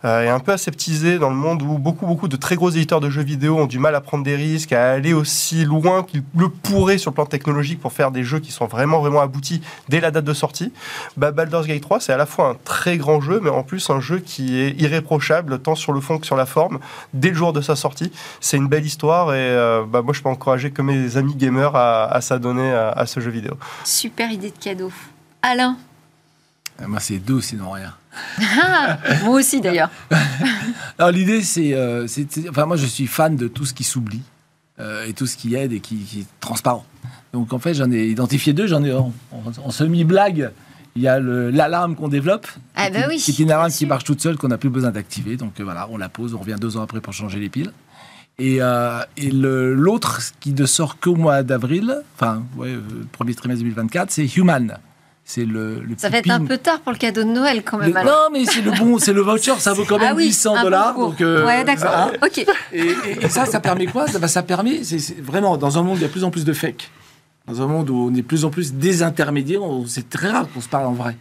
un 0.02 0.40
peu 0.40 0.52
aseptisé, 0.52 1.18
dans 1.18 1.30
le 1.30 1.36
monde 1.36 1.62
où 1.62 1.78
beaucoup 1.78 2.04
beaucoup 2.04 2.28
de 2.28 2.36
très 2.36 2.56
gros 2.56 2.68
éditeurs 2.68 3.00
de 3.00 3.08
jeux 3.08 3.24
vidéo 3.24 3.56
ont 3.56 3.66
du 3.66 3.78
mal 3.78 3.94
à 3.94 4.02
prendre 4.02 4.22
des 4.22 4.36
risques, 4.36 4.74
à 4.74 4.92
aller 4.92 5.14
aussi 5.14 5.64
loin 5.64 6.02
qu'ils 6.02 6.24
le 6.36 6.50
pourraient 6.50 6.98
sur 6.98 7.10
le 7.10 7.14
plan 7.14 7.24
technologique 7.24 7.80
pour 7.86 7.92
faire 7.92 8.10
des 8.10 8.24
jeux 8.24 8.40
qui 8.40 8.50
sont 8.50 8.66
vraiment 8.66 8.98
vraiment 8.98 9.20
aboutis 9.20 9.62
dès 9.88 10.00
la 10.00 10.10
date 10.10 10.24
de 10.24 10.34
sortie, 10.34 10.72
bah, 11.16 11.30
Baldur's 11.30 11.68
Gate 11.68 11.82
3 11.82 12.00
c'est 12.00 12.12
à 12.12 12.16
la 12.16 12.26
fois 12.26 12.48
un 12.48 12.56
très 12.64 12.96
grand 12.96 13.20
jeu, 13.20 13.38
mais 13.40 13.48
en 13.50 13.62
plus 13.62 13.88
un 13.90 14.00
jeu 14.00 14.18
qui 14.18 14.58
est 14.58 14.70
irréprochable 14.80 15.60
tant 15.60 15.76
sur 15.76 15.92
le 15.92 16.00
fond 16.00 16.18
que 16.18 16.26
sur 16.26 16.34
la 16.34 16.46
forme 16.46 16.80
dès 17.14 17.28
le 17.28 17.36
jour 17.36 17.52
de 17.52 17.60
sa 17.60 17.76
sortie. 17.76 18.10
C'est 18.40 18.56
une 18.56 18.66
belle 18.66 18.84
histoire 18.84 19.32
et 19.34 19.36
euh, 19.38 19.84
bah, 19.86 20.02
moi 20.02 20.12
je 20.12 20.20
peux 20.20 20.28
encourager 20.28 20.72
que 20.72 20.82
mes 20.82 21.16
amis 21.16 21.36
gamers 21.36 21.76
à, 21.76 22.06
à 22.12 22.20
s'adonner 22.20 22.72
à, 22.72 22.88
à 22.90 23.06
ce 23.06 23.20
jeu 23.20 23.30
vidéo. 23.30 23.56
Super 23.84 24.32
idée 24.32 24.50
de 24.50 24.58
cadeau. 24.58 24.90
Alain 25.42 25.76
Euh, 26.82 26.88
Moi, 26.88 26.98
c'est 26.98 27.18
deux, 27.18 27.40
sinon 27.40 27.70
rien. 27.70 27.94
Ah, 28.60 28.98
Moi 29.24 29.36
aussi, 29.38 29.60
d'ailleurs. 29.60 29.90
Alors, 30.98 31.12
l'idée, 31.12 31.42
c'est, 31.42 31.72
euh, 31.74 32.06
c'est- 32.08 32.48
Enfin, 32.50 32.66
moi, 32.66 32.76
je 32.76 32.86
suis 32.86 33.06
fan 33.06 33.36
de 33.36 33.46
tout 33.48 33.64
ce 33.64 33.72
qui 33.74 33.84
s'oublie 33.84 34.22
euh, 34.22 34.35
et 34.78 35.12
tout 35.14 35.26
ce 35.26 35.36
qui 35.36 35.54
aide 35.54 35.72
et 35.72 35.80
qui, 35.80 35.96
qui 35.96 36.20
est 36.20 36.26
transparent. 36.40 36.84
Donc, 37.32 37.52
en 37.52 37.58
fait, 37.58 37.74
j'en 37.74 37.90
ai 37.90 38.06
identifié 38.08 38.52
deux. 38.52 38.66
J'en 38.66 38.82
ai 38.84 38.92
en, 38.92 39.12
en- 39.32 39.42
en 39.64 39.70
semi-blague. 39.70 40.50
Il 40.94 41.02
y 41.02 41.08
a 41.08 41.18
l'alarme 41.20 41.94
qu'on 41.94 42.08
développe. 42.08 42.46
Ah, 42.74 42.88
bah 42.90 43.02
qui- 43.02 43.08
oui, 43.08 43.16
qui 43.18 43.30
est 43.30 43.38
une 43.40 43.50
alarme 43.50 43.70
qui 43.70 43.84
marche 43.86 44.04
toute 44.04 44.20
seule, 44.22 44.36
qu'on 44.38 44.48
n'a 44.48 44.56
plus 44.58 44.70
besoin 44.70 44.90
d'activer. 44.90 45.36
Donc, 45.36 45.60
euh, 45.60 45.64
voilà, 45.64 45.86
on 45.90 45.98
la 45.98 46.08
pose. 46.08 46.34
On 46.34 46.38
revient 46.38 46.56
deux 46.58 46.76
ans 46.78 46.82
après 46.82 47.00
pour 47.00 47.12
changer 47.12 47.38
les 47.38 47.48
piles. 47.50 47.72
Et, 48.38 48.58
euh, 48.60 49.00
et 49.16 49.30
l'autre, 49.30 50.20
qui 50.40 50.52
ne 50.52 50.66
sort 50.66 50.98
qu'au 50.98 51.14
mois 51.16 51.42
d'avril, 51.42 52.02
enfin, 52.14 52.42
ouais, 52.56 52.68
euh, 52.68 52.80
premier 53.12 53.34
trimestre 53.34 53.62
2024, 53.62 54.10
c'est 54.10 54.26
Human. 54.36 54.78
C'est 55.28 55.44
le, 55.44 55.80
le 55.80 55.96
Ça 55.98 56.08
va 56.08 56.18
être 56.18 56.30
un 56.30 56.44
peu 56.44 56.56
tard 56.56 56.78
pour 56.80 56.92
le 56.92 56.98
cadeau 56.98 57.24
de 57.24 57.28
Noël, 57.28 57.64
quand 57.64 57.78
même. 57.78 57.90
Le- 57.90 57.96
alors. 57.98 58.30
non, 58.30 58.38
mais 58.38 58.44
c'est 58.46 58.62
le 58.62 58.70
bon, 58.70 58.98
c'est 59.00 59.12
le 59.12 59.22
voucher, 59.22 59.54
ça 59.58 59.72
vaut 59.72 59.84
quand 59.84 59.98
même 59.98 60.10
ah 60.12 60.14
oui, 60.14 60.26
800 60.26 60.54
un 60.54 60.58
peu 60.58 60.62
dollars. 60.64 60.96
Donc, 60.96 61.20
euh, 61.20 61.44
ouais, 61.44 61.64
d'accord. 61.64 61.90
hein. 61.92 62.12
Ok. 62.22 62.38
Et, 62.38 62.46
et- 62.80 63.24
et 63.24 63.28
ça, 63.28 63.44
ça 63.44 63.58
permet 63.58 63.86
quoi? 63.86 64.06
Ça, 64.06 64.20
bah, 64.20 64.28
ça 64.28 64.44
permet, 64.44 64.84
c'est 64.84 65.20
vraiment 65.20 65.56
dans 65.56 65.78
un 65.78 65.82
monde 65.82 65.94
où 65.94 65.98
il 65.98 66.02
y 66.02 66.04
a 66.04 66.06
de 66.06 66.12
plus 66.12 66.22
en 66.22 66.30
plus 66.30 66.44
de 66.44 66.52
fake, 66.52 66.88
dans 67.48 67.60
un 67.60 67.66
monde 67.66 67.90
où 67.90 67.96
on 68.08 68.12
est 68.14 68.18
de 68.18 68.22
plus 68.22 68.44
en 68.44 68.50
plus 68.50 68.72
désintermédiaires, 68.74 69.64
on- 69.64 69.84
c'est 69.86 70.08
très 70.08 70.30
rare 70.30 70.46
qu'on 70.54 70.60
se 70.60 70.68
parle 70.68 70.86
en 70.86 70.92
vrai. 70.92 71.16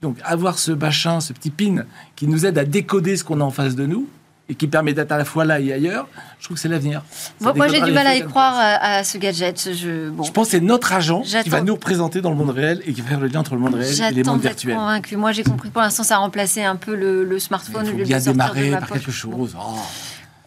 Donc 0.00 0.16
avoir 0.22 0.56
ce 0.58 0.70
machin, 0.70 1.18
ce 1.20 1.32
petit 1.32 1.50
pin 1.50 1.82
qui 2.14 2.28
nous 2.28 2.46
aide 2.46 2.56
à 2.56 2.64
décoder 2.64 3.16
ce 3.16 3.24
qu'on 3.24 3.40
a 3.40 3.44
en 3.44 3.50
face 3.50 3.74
de 3.74 3.84
nous 3.84 4.06
et 4.50 4.54
qui 4.56 4.66
permet 4.66 4.92
d'être 4.92 5.12
à 5.12 5.16
la 5.16 5.24
fois 5.24 5.44
là 5.44 5.60
et 5.60 5.72
ailleurs, 5.72 6.08
je 6.40 6.44
trouve 6.44 6.56
que 6.56 6.60
c'est 6.60 6.68
l'avenir. 6.68 7.02
Moi, 7.40 7.68
j'ai 7.68 7.80
du 7.80 7.92
mal 7.92 8.06
à 8.06 8.16
y 8.16 8.22
croire 8.22 8.54
à, 8.56 8.96
à 8.96 9.04
ce 9.04 9.16
gadget. 9.16 9.70
Je, 9.72 10.10
bon, 10.10 10.24
Je 10.24 10.32
pense 10.32 10.48
que 10.48 10.50
c'est 10.52 10.60
notre 10.60 10.92
agent 10.92 11.22
qui 11.22 11.48
va 11.48 11.60
nous 11.60 11.74
représenter 11.74 12.20
dans 12.20 12.30
le 12.30 12.36
monde 12.36 12.50
réel 12.50 12.82
et 12.84 12.92
qui 12.92 13.00
va 13.00 13.10
faire 13.10 13.20
le 13.20 13.28
lien 13.28 13.40
entre 13.40 13.54
le 13.54 13.60
monde 13.60 13.76
réel 13.76 13.94
et 14.10 14.14
les 14.14 14.24
mondes 14.24 14.40
virtuels. 14.40 14.74
convaincu. 14.74 15.16
Moi, 15.16 15.30
j'ai 15.32 15.44
compris 15.44 15.70
pour 15.70 15.82
l'instant, 15.82 16.02
ça 16.02 16.16
a 16.16 16.18
remplacé 16.18 16.64
un 16.64 16.76
peu 16.76 16.96
le, 16.96 17.24
le 17.24 17.38
smartphone. 17.38 17.84
Il 17.86 17.94
au 17.94 17.98
faut 17.98 18.04
bien 18.04 18.18
démarrer 18.18 18.70
ma 18.70 18.78
par 18.78 18.90
quelque 18.90 19.12
chose. 19.12 19.56
Oh. 19.56 19.76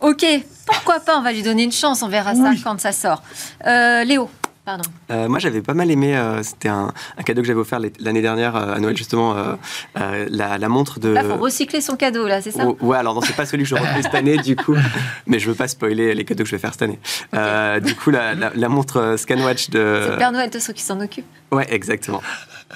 Ok, 0.09 0.25
pourquoi 0.65 0.99
pas 0.99 1.17
On 1.17 1.21
va 1.21 1.31
lui 1.31 1.43
donner 1.43 1.63
une 1.63 1.71
chance. 1.71 2.03
On 2.03 2.09
verra 2.09 2.33
Oui. 2.33 2.57
ça 2.57 2.61
quand 2.61 2.79
ça 2.81 2.91
sort. 2.91 3.23
Euh, 3.65 4.03
Léo, 4.03 4.29
pardon. 4.65 4.83
Euh, 5.11 5.27
moi, 5.27 5.39
j'avais 5.39 5.61
pas 5.61 5.73
mal 5.73 5.89
aimé. 5.91 6.15
euh, 6.15 6.41
C'était 6.43 6.69
un, 6.69 6.91
un 7.17 7.23
cadeau 7.23 7.41
que 7.41 7.47
j'avais 7.47 7.59
offert 7.59 7.79
l'année 7.99 8.21
dernière 8.21 8.55
euh, 8.55 8.73
à 8.75 8.79
Noël, 8.79 8.95
justement, 8.97 9.35
la, 9.95 10.57
la 10.57 10.69
montre 10.69 10.99
de. 10.99 11.09
Là, 11.09 11.23
faut 11.23 11.37
recycler 11.37 11.81
son 11.81 11.95
cadeau, 11.95 12.27
là, 12.27 12.41
c'est 12.41 12.51
ça 12.51 12.65
Oh, 12.67 12.77
ouais, 12.81 12.97
alors 12.97 13.13
non, 13.15 13.21
c'est 13.21 13.35
pas 13.35 13.45
celui 13.45 13.63
que 13.63 13.69
je 13.69 13.75
refais 13.75 14.01
cette 14.01 14.15
année, 14.15 14.37
du 14.37 14.55
coup. 14.55 14.75
Mais 15.27 15.39
je 15.39 15.49
veux 15.49 15.55
pas 15.55 15.67
spoiler 15.67 16.13
les 16.15 16.25
cadeaux 16.25 16.43
que 16.43 16.49
je 16.49 16.55
vais 16.55 16.59
faire 16.61 16.73
cette 16.73 16.83
année. 16.83 16.99
Du 17.81 17.95
coup, 17.95 18.09
la, 18.11 18.35
la- 18.35 18.51
la 18.55 18.69
montre 18.69 19.15
Scanwatch 19.17 19.65
C'est 19.65 19.73
de. 19.73 20.07
le 20.11 20.17
Père 20.17 20.31
Noël, 20.31 20.49
de 20.49 20.59
ceux 20.59 20.73
qui 20.73 20.83
s'en 20.83 20.99
occupent. 21.01 21.25
Ouais, 21.51 21.67
exactement. 21.73 22.21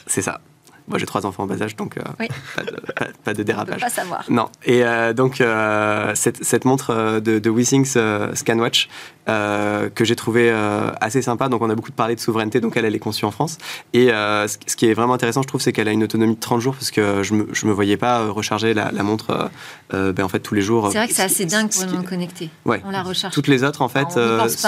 C'est 0.06 0.22
ça. 0.22 0.42
Moi, 0.88 0.98
j'ai 1.00 1.06
trois 1.06 1.26
enfants 1.26 1.44
en 1.44 1.48
bas 1.48 1.62
âge, 1.62 1.76
donc 1.76 1.98
euh, 1.98 2.02
Oui. 2.20 2.28
pas, 2.56 2.64
de, 2.64 2.72
pas- 2.72 3.06
pas 3.24 3.34
de 3.34 3.36
On 3.36 3.36
peut 3.36 3.44
dérapage. 3.44 3.82
pas 3.82 3.90
savoir. 3.90 4.24
Non. 4.30 4.50
Et 4.64 4.84
euh, 4.86 5.14
donc, 5.14 5.42
euh, 5.42 6.14
cette, 6.16 6.44
cette 6.44 6.64
montre 6.66 7.20
de, 7.20 7.40
de 7.40 8.34
Scanwatch, 8.36 8.88
que 9.26 10.06
j'ai 10.06 10.16
trouvé 10.16 10.50
euh, 10.50 10.90
assez 11.02 11.22
sympa. 11.22 11.50
Donc, 11.50 11.62
on 11.62 11.70
a 11.70 11.76
beaucoup 11.76 11.92
parlé 11.92 12.16
de 12.16 12.20
souveraineté, 12.22 12.62
donc 12.62 12.78
elle, 12.78 12.86
elle 12.86 12.96
est 12.96 13.00
conçue 13.00 13.26
en 13.26 13.32
France. 13.32 13.58
Et 13.94 14.08
ce, 14.08 14.48
ce 14.66 14.76
qui 14.78 14.86
est 14.86 14.94
vraiment 14.94 15.14
intéressant, 15.14 15.42
je 15.42 15.48
trouve, 15.48 15.60
c'est 15.62 15.74
qu'elle 15.74 15.90
a 15.90 15.92
une 15.92 16.04
autonomie 16.04 16.36
de 16.36 16.40
30 16.40 16.62
jours, 16.62 16.76
parce 16.76 16.92
que 16.92 17.24
je 17.24 17.34
me, 17.34 17.48
je 17.54 17.66
me 17.68 17.74
voyais 17.74 17.98
pas 17.98 18.30
recharger 18.30 18.74
la, 18.74 18.92
la 18.92 19.04
montre 19.04 19.50
ben, 19.92 20.22
en 20.24 20.30
fait, 20.30 20.40
tous 20.40 20.56
les 20.56 20.62
jours. 20.62 20.90
C'est 20.92 20.98
vrai 21.00 21.08
que 21.08 21.14
c'est 21.14 21.24
assez 21.24 21.46
dingue 21.46 21.70
pour 21.70 21.84
une 21.84 21.92
montre 21.92 22.10
connectée. 22.10 22.50
Ouais. 22.66 22.82
On 22.86 22.92
la 22.92 23.04
recharge. 23.04 23.34
Toutes 23.34 23.48
les 23.48 23.64
autres, 23.66 23.82
en 23.82 23.90
fait, 23.90 24.10
se 24.12 24.20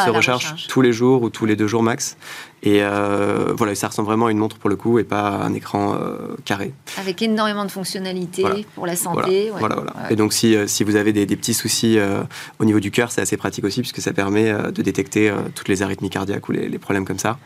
rechargent 0.10 0.16
recharge. 0.48 0.68
tous 0.68 0.82
les 0.82 0.92
jours 0.92 1.22
ou 1.24 1.30
tous 1.30 1.46
les 1.46 1.56
deux 1.56 1.68
jours 1.68 1.84
max. 1.84 2.18
Et 2.64 2.80
euh, 2.84 3.54
voilà, 3.58 3.76
ça 3.76 3.88
ressemble 3.88 4.08
vraiment 4.08 4.28
à 4.28 4.32
une 4.32 4.38
montre 4.38 4.58
pour 4.58 4.70
le 4.70 4.76
coup 4.76 5.00
et 5.00 5.04
pas 5.04 5.30
à 5.30 5.46
un 5.46 5.54
écran 5.54 5.96
euh, 5.96 6.36
carré. 6.46 6.74
Avec 6.98 7.22
énormément 7.22 7.64
de 7.66 7.72
fonctionnalités 7.72 8.42
Voilà. 8.42 8.58
pour 8.76 8.86
la 8.86 8.96
santé. 8.96 9.52
Voilà, 9.58 9.78
ouais. 9.78 9.84
voilà. 9.84 10.12
Et 10.12 10.16
donc, 10.16 10.34
si, 10.34 10.56
euh, 10.56 10.68
si 10.68 10.84
vous 10.84 10.96
avez 10.96 11.14
des, 11.14 11.26
des 11.26 11.36
petits 11.36 11.54
soucis 11.54 11.98
euh, 11.98 12.22
au 12.60 12.66
niveau 12.66 12.80
du 12.80 12.92
cœur, 12.92 13.12
c'est 13.12 13.22
assez 13.22 13.38
pratique 13.38 13.64
aussi, 13.64 13.82
puisque 13.82 14.02
ça 14.02 14.14
permet 14.14 14.52
de 14.72 14.82
détecter 14.82 15.34
toutes 15.56 15.68
les 15.68 15.82
arythmies 15.82 16.10
cardiaques 16.10 16.48
ou 16.50 16.52
les, 16.52 16.68
les 16.68 16.80
problèmes 16.80 17.06
comme 17.06 17.20
ça. 17.20 17.38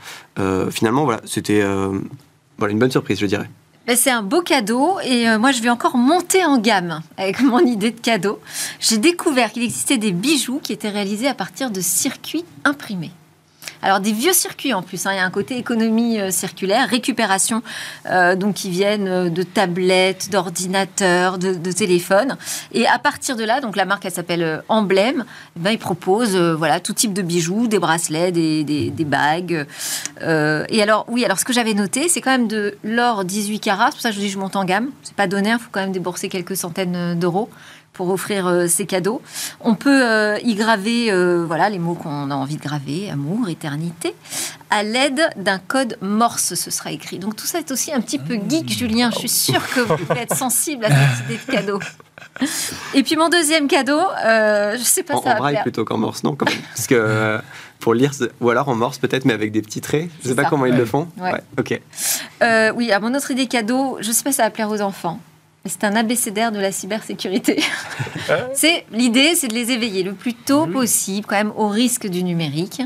Finalement, 0.71 1.05
voilà, 1.05 1.21
c'était 1.25 1.63
voilà, 2.57 2.71
une 2.71 2.79
bonne 2.79 2.91
surprise, 2.91 3.19
je 3.19 3.25
dirais. 3.25 3.49
Ben, 3.85 3.97
c'est 3.97 4.11
un 4.11 4.23
beau 4.23 4.41
cadeau 4.41 4.97
et 5.03 5.27
euh, 5.27 5.37
moi 5.37 5.51
je 5.51 5.61
vais 5.61 5.69
encore 5.69 5.97
monter 5.97 6.45
en 6.45 6.57
gamme 6.57 7.01
avec 7.17 7.41
mon 7.41 7.59
idée 7.59 7.91
de 7.91 7.99
cadeau. 7.99 8.39
J'ai 8.79 8.97
découvert 8.97 9.51
qu'il 9.51 9.63
existait 9.63 9.97
des 9.97 10.13
bijoux 10.13 10.61
qui 10.63 10.71
étaient 10.71 10.89
réalisés 10.89 11.27
à 11.27 11.33
partir 11.33 11.69
de 11.69 11.81
circuits 11.81 12.45
imprimés. 12.63 13.11
Alors 13.83 13.99
des 13.99 14.13
vieux 14.13 14.31
circuits 14.31 14.73
en 14.73 14.81
plus, 14.81 15.05
hein. 15.05 15.11
il 15.13 15.17
y 15.17 15.19
a 15.19 15.25
un 15.25 15.29
côté 15.29 15.57
économie 15.57 16.17
euh, 16.17 16.31
circulaire, 16.31 16.87
récupération, 16.87 17.61
euh, 18.09 18.35
donc 18.37 18.55
qui 18.55 18.69
viennent 18.69 19.09
euh, 19.09 19.29
de 19.29 19.43
tablettes, 19.43 20.29
d'ordinateurs, 20.31 21.37
de, 21.37 21.71
téléphones. 21.71 22.37
Et 22.71 22.87
à 22.87 22.97
partir 22.97 23.35
de 23.35 23.43
là, 23.43 23.59
donc 23.59 23.75
la 23.75 23.83
marque 23.83 24.05
elle 24.05 24.13
s'appelle 24.13 24.63
Emblème, 24.69 25.25
eh 25.57 25.59
ben, 25.59 25.71
ils 25.71 25.77
proposent 25.77 26.37
voilà 26.37 26.79
tout 26.79 26.93
type 26.93 27.13
de 27.13 27.21
bijoux, 27.21 27.67
des 27.67 27.79
bracelets, 27.79 28.31
des, 28.31 28.63
des- 28.63 28.89
des 28.89 29.05
bagues. 29.05 29.65
Et 30.21 30.81
alors 30.81 31.05
oui, 31.09 31.25
alors 31.25 31.39
ce 31.39 31.45
que 31.45 31.53
j'avais 31.53 31.73
noté, 31.73 32.07
c'est 32.07 32.21
quand 32.21 32.31
même 32.31 32.47
de 32.47 32.75
l'or 32.83 33.25
18 33.25 33.59
carats. 33.59 33.87
C'est 33.87 33.95
pour 33.95 34.01
ça 34.01 34.09
que 34.09 34.15
je 34.15 34.21
dis 34.21 34.29
je 34.29 34.37
monte 34.37 34.55
en 34.55 34.63
gamme. 34.65 34.89
C'est 35.03 35.15
pas 35.15 35.27
donné, 35.27 35.49
il 35.49 35.59
faut 35.59 35.69
quand 35.71 35.81
même 35.81 35.91
débourser 35.91 36.29
quelques 36.29 36.55
centaines 36.55 37.19
d'euros 37.19 37.49
pour 37.93 38.09
offrir 38.09 38.47
euh, 38.47 38.67
ces 38.67 38.85
cadeaux. 38.85 39.21
On 39.61 39.75
peut 39.75 40.03
euh, 40.03 40.37
y 40.43 40.55
graver 40.55 41.11
euh, 41.11 41.45
voilà 41.45 41.69
les 41.69 41.79
mots 41.79 41.93
qu'on 41.93 42.31
a 42.31 42.35
envie 42.35 42.57
de 42.57 42.61
graver, 42.61 43.09
amour, 43.09 43.49
éternité, 43.49 44.15
à 44.69 44.83
l'aide 44.83 45.21
d'un 45.37 45.59
code 45.59 45.97
Morse. 46.01 46.55
Ce 46.55 46.71
sera 46.71 46.91
écrit. 46.91 47.19
Donc 47.19 47.35
tout 47.35 47.45
ça 47.45 47.59
est 47.59 47.71
aussi 47.71 47.93
un 47.93 48.01
petit 48.01 48.19
peu 48.19 48.39
geek, 48.49 48.69
Julien. 48.71 49.11
Je 49.11 49.19
suis 49.19 49.29
sûre 49.29 49.61
que 49.73 49.79
vous 49.81 49.95
pouvez 49.97 50.21
être 50.21 50.35
sensible 50.35 50.85
à 50.85 50.89
cette 50.89 51.25
idée 51.25 51.39
de 51.47 51.51
cadeau. 51.51 51.79
Et 52.93 53.03
puis 53.03 53.15
mon 53.15 53.29
deuxième 53.29 53.67
cadeau, 53.67 53.99
euh, 54.25 54.75
je 54.77 54.83
sais 54.83 55.03
pas 55.03 55.15
En, 55.15 55.21
ça 55.21 55.29
en 55.29 55.33
va 55.33 55.39
braille 55.39 55.53
plaire. 55.53 55.63
plutôt 55.63 55.85
qu'en 55.85 55.97
morse, 55.97 56.23
non 56.23 56.35
quand 56.35 56.49
même. 56.49 56.61
Parce 56.75 56.87
que 56.87 56.95
euh, 56.95 57.37
pour 57.79 57.93
lire, 57.93 58.11
ou 58.41 58.49
alors 58.49 58.69
en 58.69 58.75
morse 58.75 58.97
peut-être, 58.97 59.25
mais 59.25 59.33
avec 59.33 59.51
des 59.51 59.61
petits 59.61 59.81
traits. 59.81 60.09
Je 60.19 60.23
C'est 60.23 60.29
sais 60.29 60.35
pas 60.35 60.45
comment 60.45 60.65
ils 60.65 60.75
le 60.75 60.85
font. 60.85 61.07
Ouais. 61.17 61.33
ok. 61.59 61.79
Euh, 62.41 62.71
oui, 62.75 62.91
à 62.91 62.99
mon 62.99 63.13
autre 63.13 63.29
idée 63.31 63.45
cadeau, 63.47 63.97
je 64.01 64.11
sais 64.11 64.23
pas 64.23 64.31
si 64.31 64.37
ça 64.37 64.43
va 64.43 64.49
plaire 64.49 64.69
aux 64.69 64.81
enfants. 64.81 65.19
C'est 65.65 65.85
un 65.85 65.95
abécédaire 65.95 66.51
de 66.51 66.59
la 66.59 66.73
cybersécurité. 66.73 67.63
c'est 68.53 68.85
l'idée, 68.91 69.33
c'est 69.35 69.47
de 69.47 69.53
les 69.53 69.71
éveiller 69.71 70.03
le 70.03 70.11
plus 70.13 70.33
tôt 70.33 70.67
possible, 70.67 71.25
quand 71.25 71.35
même 71.37 71.53
au 71.55 71.69
risque 71.69 72.05
du 72.07 72.21
numérique. 72.23 72.81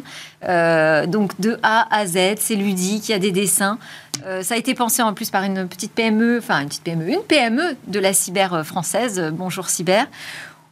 Euh, 0.48 1.08
donc 1.08 1.40
de 1.42 1.58
A 1.64 1.88
à 1.96 2.06
Z, 2.06 2.36
c'est 2.38 2.56
ludique, 2.56 3.10
il 3.10 3.14
y 3.14 3.16
a 3.16 3.20
des 3.20 3.32
dessins. 3.32 3.80
Euh, 4.26 4.44
ça 4.44 4.54
a 4.54 4.58
été 4.58 4.76
pensé 4.76 5.02
en 5.02 5.14
plus 5.16 5.32
par 5.32 5.44
une 5.44 5.68
petite 5.68 5.92
PME, 5.94 6.38
enfin 6.38 6.60
une 6.62 6.68
petite 6.68 6.84
PME, 6.84 7.10
une 7.10 7.22
PME 7.24 7.76
de 7.88 8.00
la 8.00 8.14
cyber 8.14 8.54
euh, 8.54 8.64
française. 8.64 9.18
euh, 9.18 9.32
Bonjour 9.32 9.70
cyber. 9.70 10.06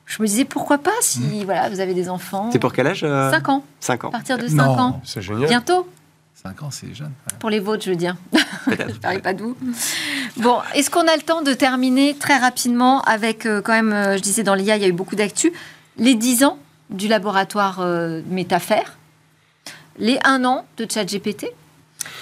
Je 0.05 0.21
me 0.21 0.27
disais 0.27 0.45
pourquoi 0.45 0.77
pas 0.77 0.91
si 1.01 1.43
voilà 1.43 1.69
vous 1.69 1.79
avez 1.79 1.95
des 1.95 2.09
enfants. 2.09 2.49
C'est 2.51 2.59
pour 2.59 2.71
quel 2.73 2.85
âge 2.85 3.01
5 3.01 3.49
ans, 3.49 3.63
5 3.79 4.03
à 4.03 4.07
ans, 4.07 4.11
partir 4.11 4.37
de 4.37 4.47
5 4.47 4.55
Non. 4.57 4.63
ans. 4.79 5.01
C'est 5.03 5.23
génial. 5.23 5.47
Bientôt. 5.49 5.87
5 6.45 6.61
ans, 6.61 6.69
c'est 6.69 6.93
jeune. 6.93 7.11
Pour 7.39 7.49
les 7.49 7.59
vôtres, 7.59 7.83
je 7.83 7.89
veux 7.89 7.95
dire. 7.95 8.15
Je 8.67 8.99
parlais 8.99 9.17
pas 9.29 9.33
de 9.33 9.41
vous. 9.41 9.57
Bon, 10.37 10.59
est-ce 10.75 10.91
qu'on 10.91 11.07
a 11.07 11.15
le 11.15 11.23
temps 11.23 11.41
de 11.41 11.53
terminer 11.53 12.15
très 12.15 12.37
rapidement 12.37 13.01
avec, 13.01 13.47
euh, 13.47 13.61
quand 13.63 13.71
même, 13.71 13.91
euh, 13.91 14.17
je 14.17 14.21
disais 14.21 14.43
dans 14.43 14.53
l'IA, 14.53 14.75
il 14.75 14.83
y 14.83 14.85
a 14.85 14.87
eu 14.87 14.93
beaucoup 14.93 15.15
d'actu, 15.15 15.51
les 15.97 16.13
10 16.13 16.43
ans 16.43 16.59
du 16.91 17.07
laboratoire 17.07 17.79
euh, 17.79 18.21
Métafaire, 18.29 18.99
les 19.97 20.19
1 20.23 20.45
an 20.45 20.65
de 20.77 20.85
ChatGPT. 20.87 21.47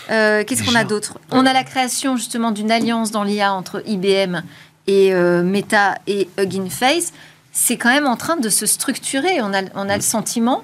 Euh, 0.10 0.46
Qu'est-ce 0.46 0.64
qu'on 0.64 0.76
a 0.76 0.86
d'autre? 0.86 1.20
On 1.32 1.46
a 1.46 1.52
la 1.52 1.66
création 1.66 2.16
justement 2.16 2.52
d'une 2.52 2.72
alliance 2.72 3.12
dans 3.12 3.24
l'IA 3.24 3.54
entre 3.54 3.84
IBM 3.86 4.42
et 4.88 5.14
Meta 5.14 5.96
et 6.08 6.30
Hugging 6.38 6.70
Face. 6.70 7.12
C'est 7.52 7.76
quand 7.76 7.90
même 7.90 8.08
en 8.08 8.16
train 8.16 8.38
de 8.38 8.48
se 8.48 8.66
structurer. 8.66 9.42
On 9.42 9.54
a, 9.54 9.64
on 9.76 9.90
a 9.90 9.96
le 9.96 10.02
sentiment 10.02 10.64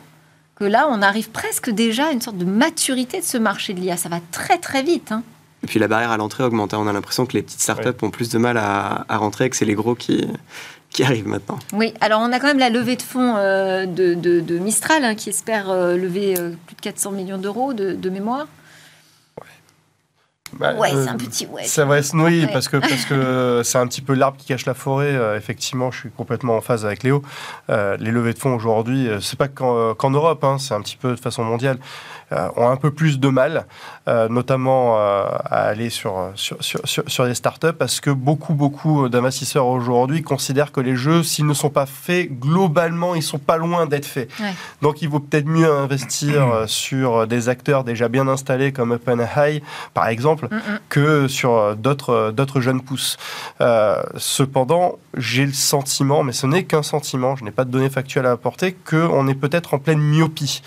que 0.60 0.66
là, 0.66 0.88
on 0.90 1.02
arrive 1.02 1.30
presque 1.30 1.70
déjà 1.70 2.08
à 2.08 2.12
une 2.12 2.22
sorte 2.22 2.38
de 2.38 2.46
maturité 2.46 3.20
de 3.20 3.26
ce 3.26 3.38
marché 3.38 3.74
de 3.74 3.80
l'IA. 3.80 3.98
Ça 3.98 4.10
va 4.10 4.20
très 4.32 4.58
très 4.58 4.84
vite. 4.84 5.12
hein. 5.12 5.24
Et 5.64 5.68
puis 5.68 5.80
la 5.80 5.88
barrière 5.88 6.12
à 6.12 6.18
l'entrée 6.18 6.44
augmente. 6.44 6.74
hein. 6.74 6.78
On 6.82 6.88
a 6.88 6.94
l'impression 6.94 7.26
que 7.26 7.34
les 7.34 7.42
petites 7.42 7.62
startups 7.62 7.90
ont 8.02 8.10
plus 8.12 8.30
de 8.30 8.38
mal 8.38 8.58
à, 8.58 9.06
à 9.10 9.18
rentrer 9.18 9.46
et 9.46 9.50
que 9.50 9.56
c'est 9.56 9.66
les 9.66 9.74
gros 9.74 9.96
qui, 9.96 10.26
qui 10.90 11.04
arrivent 11.04 11.28
maintenant. 11.28 11.60
Oui, 11.74 11.94
alors 12.02 12.22
on 12.22 12.32
a 12.32 12.40
quand 12.40 12.48
même 12.48 12.60
la 12.60 12.70
levée 12.70 12.96
de 12.96 13.02
fonds 13.02 13.36
euh, 13.38 13.86
de, 13.86 14.14
de- 14.14 14.40
de 14.40 14.58
Mistral 14.58 15.04
hein, 15.04 15.16
qui 15.16 15.30
espère 15.30 15.70
euh, 15.70 15.96
lever 15.98 16.36
euh, 16.38 16.52
plus 16.68 16.76
de 16.76 16.82
400 16.82 17.12
millions 17.12 17.38
d'euros 17.38 17.74
de, 17.74 17.94
de 17.94 18.10
mémoire. 18.10 18.48
Bah, 20.54 20.74
Ouais, 20.76 20.94
euh, 20.94 21.04
c'est 21.04 21.10
un 21.10 21.18
petit 21.18 21.46
ouais. 21.48 21.64
Ça 21.64 21.86
va 21.86 22.02
se 22.02 22.16
noyer 22.16 22.46
Ouais. 22.46 22.52
parce 22.52 22.68
que 22.68 22.78
parce 22.78 23.06
que 23.06 23.62
c'est 23.66 23.78
un 23.78 23.88
petit 23.88 24.02
peu 24.02 24.14
l'arbre 24.14 24.38
qui 24.38 24.48
cache 24.48 24.66
la 24.66 24.74
forêt. 24.74 25.14
Euh, 25.14 25.38
effectivement, 25.38 25.92
je 25.92 26.00
suis 26.00 26.10
complètement 26.12 26.58
en 26.58 26.62
phase 26.62 26.86
avec 26.86 27.04
Léo. 27.04 27.22
Euh, 27.70 27.98
les 28.00 28.12
levées 28.12 28.34
de 28.34 28.40
fonds 28.40 28.56
aujourd'hui, 28.56 29.10
c'est 29.22 29.38
pas 29.38 29.48
qu'en 29.48 30.10
Europe, 30.10 30.44
hein, 30.44 30.58
c'est 30.60 30.74
un 30.74 30.82
petit 30.82 30.98
peu 30.98 31.12
de 31.16 31.20
façon 31.20 31.44
mondiale, 31.44 31.78
ont 32.32 32.70
un 32.70 32.76
peu 32.76 32.92
plus 32.92 33.20
de 33.20 33.28
mal, 33.30 33.66
euh, 34.08 34.30
notamment 34.30 34.98
euh, 34.98 35.24
à 35.46 35.64
aller 35.64 35.90
sur 35.90 36.32
sur, 36.36 36.58
sur, 36.64 36.82
sur 36.86 37.04
sur 37.08 37.26
les 37.26 37.36
startups 37.36 37.74
parce 37.78 38.00
que 38.00 38.10
beaucoup 38.12 38.54
beaucoup 38.54 39.10
d'investisseurs 39.10 39.68
aujourd'hui 39.68 40.22
considèrent 40.22 40.72
que 40.72 40.82
les 40.82 40.96
jeux, 40.96 41.24
s'ils 41.24 41.48
ne 41.48 41.54
sont 41.54 41.70
pas 41.70 41.86
faits 41.86 42.32
globalement, 42.40 43.16
ils 43.16 43.24
sont 43.24 43.40
pas 43.40 43.58
loin 43.58 43.86
d'être 43.86 44.06
faits. 44.06 44.30
Ouais. 44.40 44.54
Donc, 44.82 45.02
il 45.02 45.10
vaut 45.10 45.20
peut-être 45.20 45.48
mieux 45.48 45.72
investir 45.72 46.48
euh, 46.48 46.68
sur 46.68 47.28
des 47.28 47.50
acteurs 47.50 47.84
déjà 47.84 48.08
bien 48.08 48.28
installés 48.28 48.72
comme 48.72 48.92
OpenAI, 48.92 49.62
par 49.94 50.08
exemple 50.08 50.48
que 50.90 51.28
sur 51.28 51.58
euh, 51.58 51.76
d'autres 51.76 52.10
euh, 52.10 52.32
d'autres 52.32 52.62
jeunes 52.62 52.82
pousses. 52.82 53.18
Euh, 53.62 54.02
cependant, 54.18 55.00
j'ai 55.18 55.46
le 55.46 55.54
sentiment, 55.54 56.24
mais 56.24 56.34
ce 56.34 56.48
n'est 56.48 56.64
qu'un 56.64 56.84
sentiment, 56.84 57.36
je 57.36 57.44
n'ai 57.44 57.52
pas 57.52 57.66
de 57.66 57.72
données 57.72 57.90
factuelles 57.90 58.26
à 58.26 58.32
apporter, 58.32 58.74
qu'on 58.74 59.28
est 59.28 59.36
peut-être 59.36 59.74
en 59.74 59.80
pleine 59.80 60.00
myopie. 60.00 60.62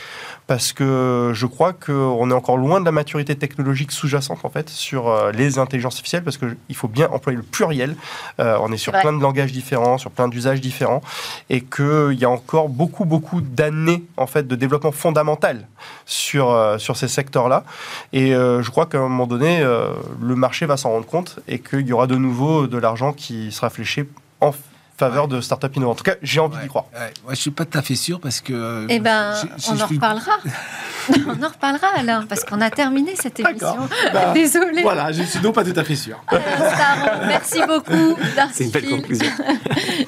Parce 0.53 0.75
que 0.75 1.31
je 1.33 1.47
crois 1.47 1.73
qu'on 1.73 2.31
est 2.31 2.35
encore 2.35 2.59
loin 2.59 2.79
de 2.79 2.85
la 2.85 2.93
maturité 2.93 3.35
technologique 3.37 3.91
sous-jacente, 3.91 4.45
en 4.45 4.51
fait, 4.51 4.69
sur 4.69 5.09
euh, 5.09 5.33
les 5.33 5.59
intelligences 5.59 5.95
artificielles, 5.95 6.23
parce 6.23 6.37
qu'il 6.37 6.77
faut 6.77 6.89
bien 6.89 7.09
employer 7.09 7.39
le 7.39 7.43
pluriel. 7.43 7.97
Euh, 8.39 8.59
on 8.61 8.71
est 8.71 8.77
sur 8.77 8.93
plein 8.93 9.15
de 9.15 9.23
langages 9.23 9.51
différents, 9.51 9.97
sur 9.97 10.11
plein 10.11 10.29
d'usages 10.29 10.61
différents, 10.61 11.01
et 11.49 11.63
qu'il 11.63 12.19
y 12.19 12.27
a 12.27 12.29
encore 12.29 12.69
beaucoup, 12.69 13.07
beaucoup 13.07 13.41
d'années, 13.41 14.05
en 14.19 14.27
fait, 14.27 14.47
de 14.47 14.55
développement 14.55 14.93
fondamental 14.93 15.67
sur, 16.05 16.51
euh, 16.51 16.77
sur 16.77 16.99
ces 16.99 17.09
secteurs-là. 17.09 17.65
Et 18.13 18.35
euh, 18.35 18.61
je 18.61 18.71
crois 18.71 18.85
qu'à 18.85 18.99
un 18.99 19.09
moment 19.09 19.27
donné, 19.27 19.63
le 19.63 20.35
marché 20.37 20.67
va 20.67 20.77
s'en 20.77 20.91
rendre 20.91 21.07
compte 21.07 21.39
et 21.49 21.61
qu'il 21.61 21.87
y 21.87 21.95
aura 21.95 22.07
de 22.07 22.17
nouveau 22.17 22.67
de 22.67 22.77
l'argent 22.77 23.15
qui 23.15 23.53
sera 23.53 23.71
fléché 23.71 24.07
en 24.43 24.53
faveur 24.97 25.29
de 25.29 25.41
innovantes. 25.77 25.93
En 25.93 25.95
tout 25.97 26.05
cas, 26.05 26.15
j'ai 26.23 26.41
envie 26.41 26.59
d'y 26.63 26.69
croire. 26.69 26.85
ouais. 26.95 27.13
Moi, 27.25 27.35
je 27.35 27.41
suis 27.41 27.51
pas 27.51 27.65
tout 27.65 27.79
à 27.79 27.83
fait 27.83 27.95
sûr 27.97 28.21
parce 28.21 28.41
que. 28.41 28.53
euh, 28.53 28.87
Eh 28.89 29.01
ben, 29.01 29.35
j'ai- 29.41 29.49
j'ai- 29.57 29.71
on 29.71 29.81
en 29.83 29.87
suis- 29.87 29.95
reparlera. 29.97 30.33
on 31.27 31.43
en 31.43 31.49
reparlera, 31.49 31.87
Alain, 31.97 32.25
parce 32.29 32.45
qu'on 32.45 32.61
a 32.61 32.71
terminé 32.71 33.15
cette 33.17 33.41
émission. 33.41 33.89
Bah, 34.13 34.33
Désolée. 34.35 34.83
Voilà, 34.83 35.11
je 35.13 35.23
suis 35.23 35.41
donc 35.41 35.55
pas 35.55 35.65
tout 35.65 35.73
à 35.77 35.83
fait 35.85 35.97
sûr. 35.97 36.23
Alain, 36.29 37.27
Merci 37.27 37.61
beaucoup, 37.67 38.17
C'est 38.53 38.65
une 38.65 38.71
belle 38.71 38.83
Darcy 38.83 38.97
conclusion. 38.97 39.33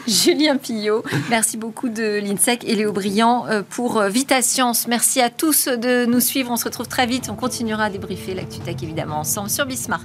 Julien 0.07 0.57
Pillot. 0.57 1.03
Merci 1.31 1.57
beaucoup 1.57 1.89
de 1.89 2.21
l'INSEC 2.21 2.65
et 2.65 2.75
Léo 2.75 2.93
Briand 2.93 3.47
euh, 3.49 3.63
pour 3.69 3.99
euh, 3.99 4.09
Vita 4.09 4.43
Science. 4.43 4.87
Merci 4.87 5.21
à 5.21 5.31
tous 5.31 5.67
de 5.69 6.05
nous 6.07 6.21
suivre. 6.21 6.51
On 6.51 6.57
se 6.57 6.65
retrouve 6.65 6.89
très 6.89 7.07
vite. 7.07 7.29
On 7.31 7.35
continuera 7.35 7.85
à 7.85 7.91
débriefer 7.91 8.35
l'actu 8.35 8.61
tech 8.61 8.77
évidemment 8.83 9.21
ensemble 9.21 9.51
sur 9.51 9.67
Bismart. 9.67 10.01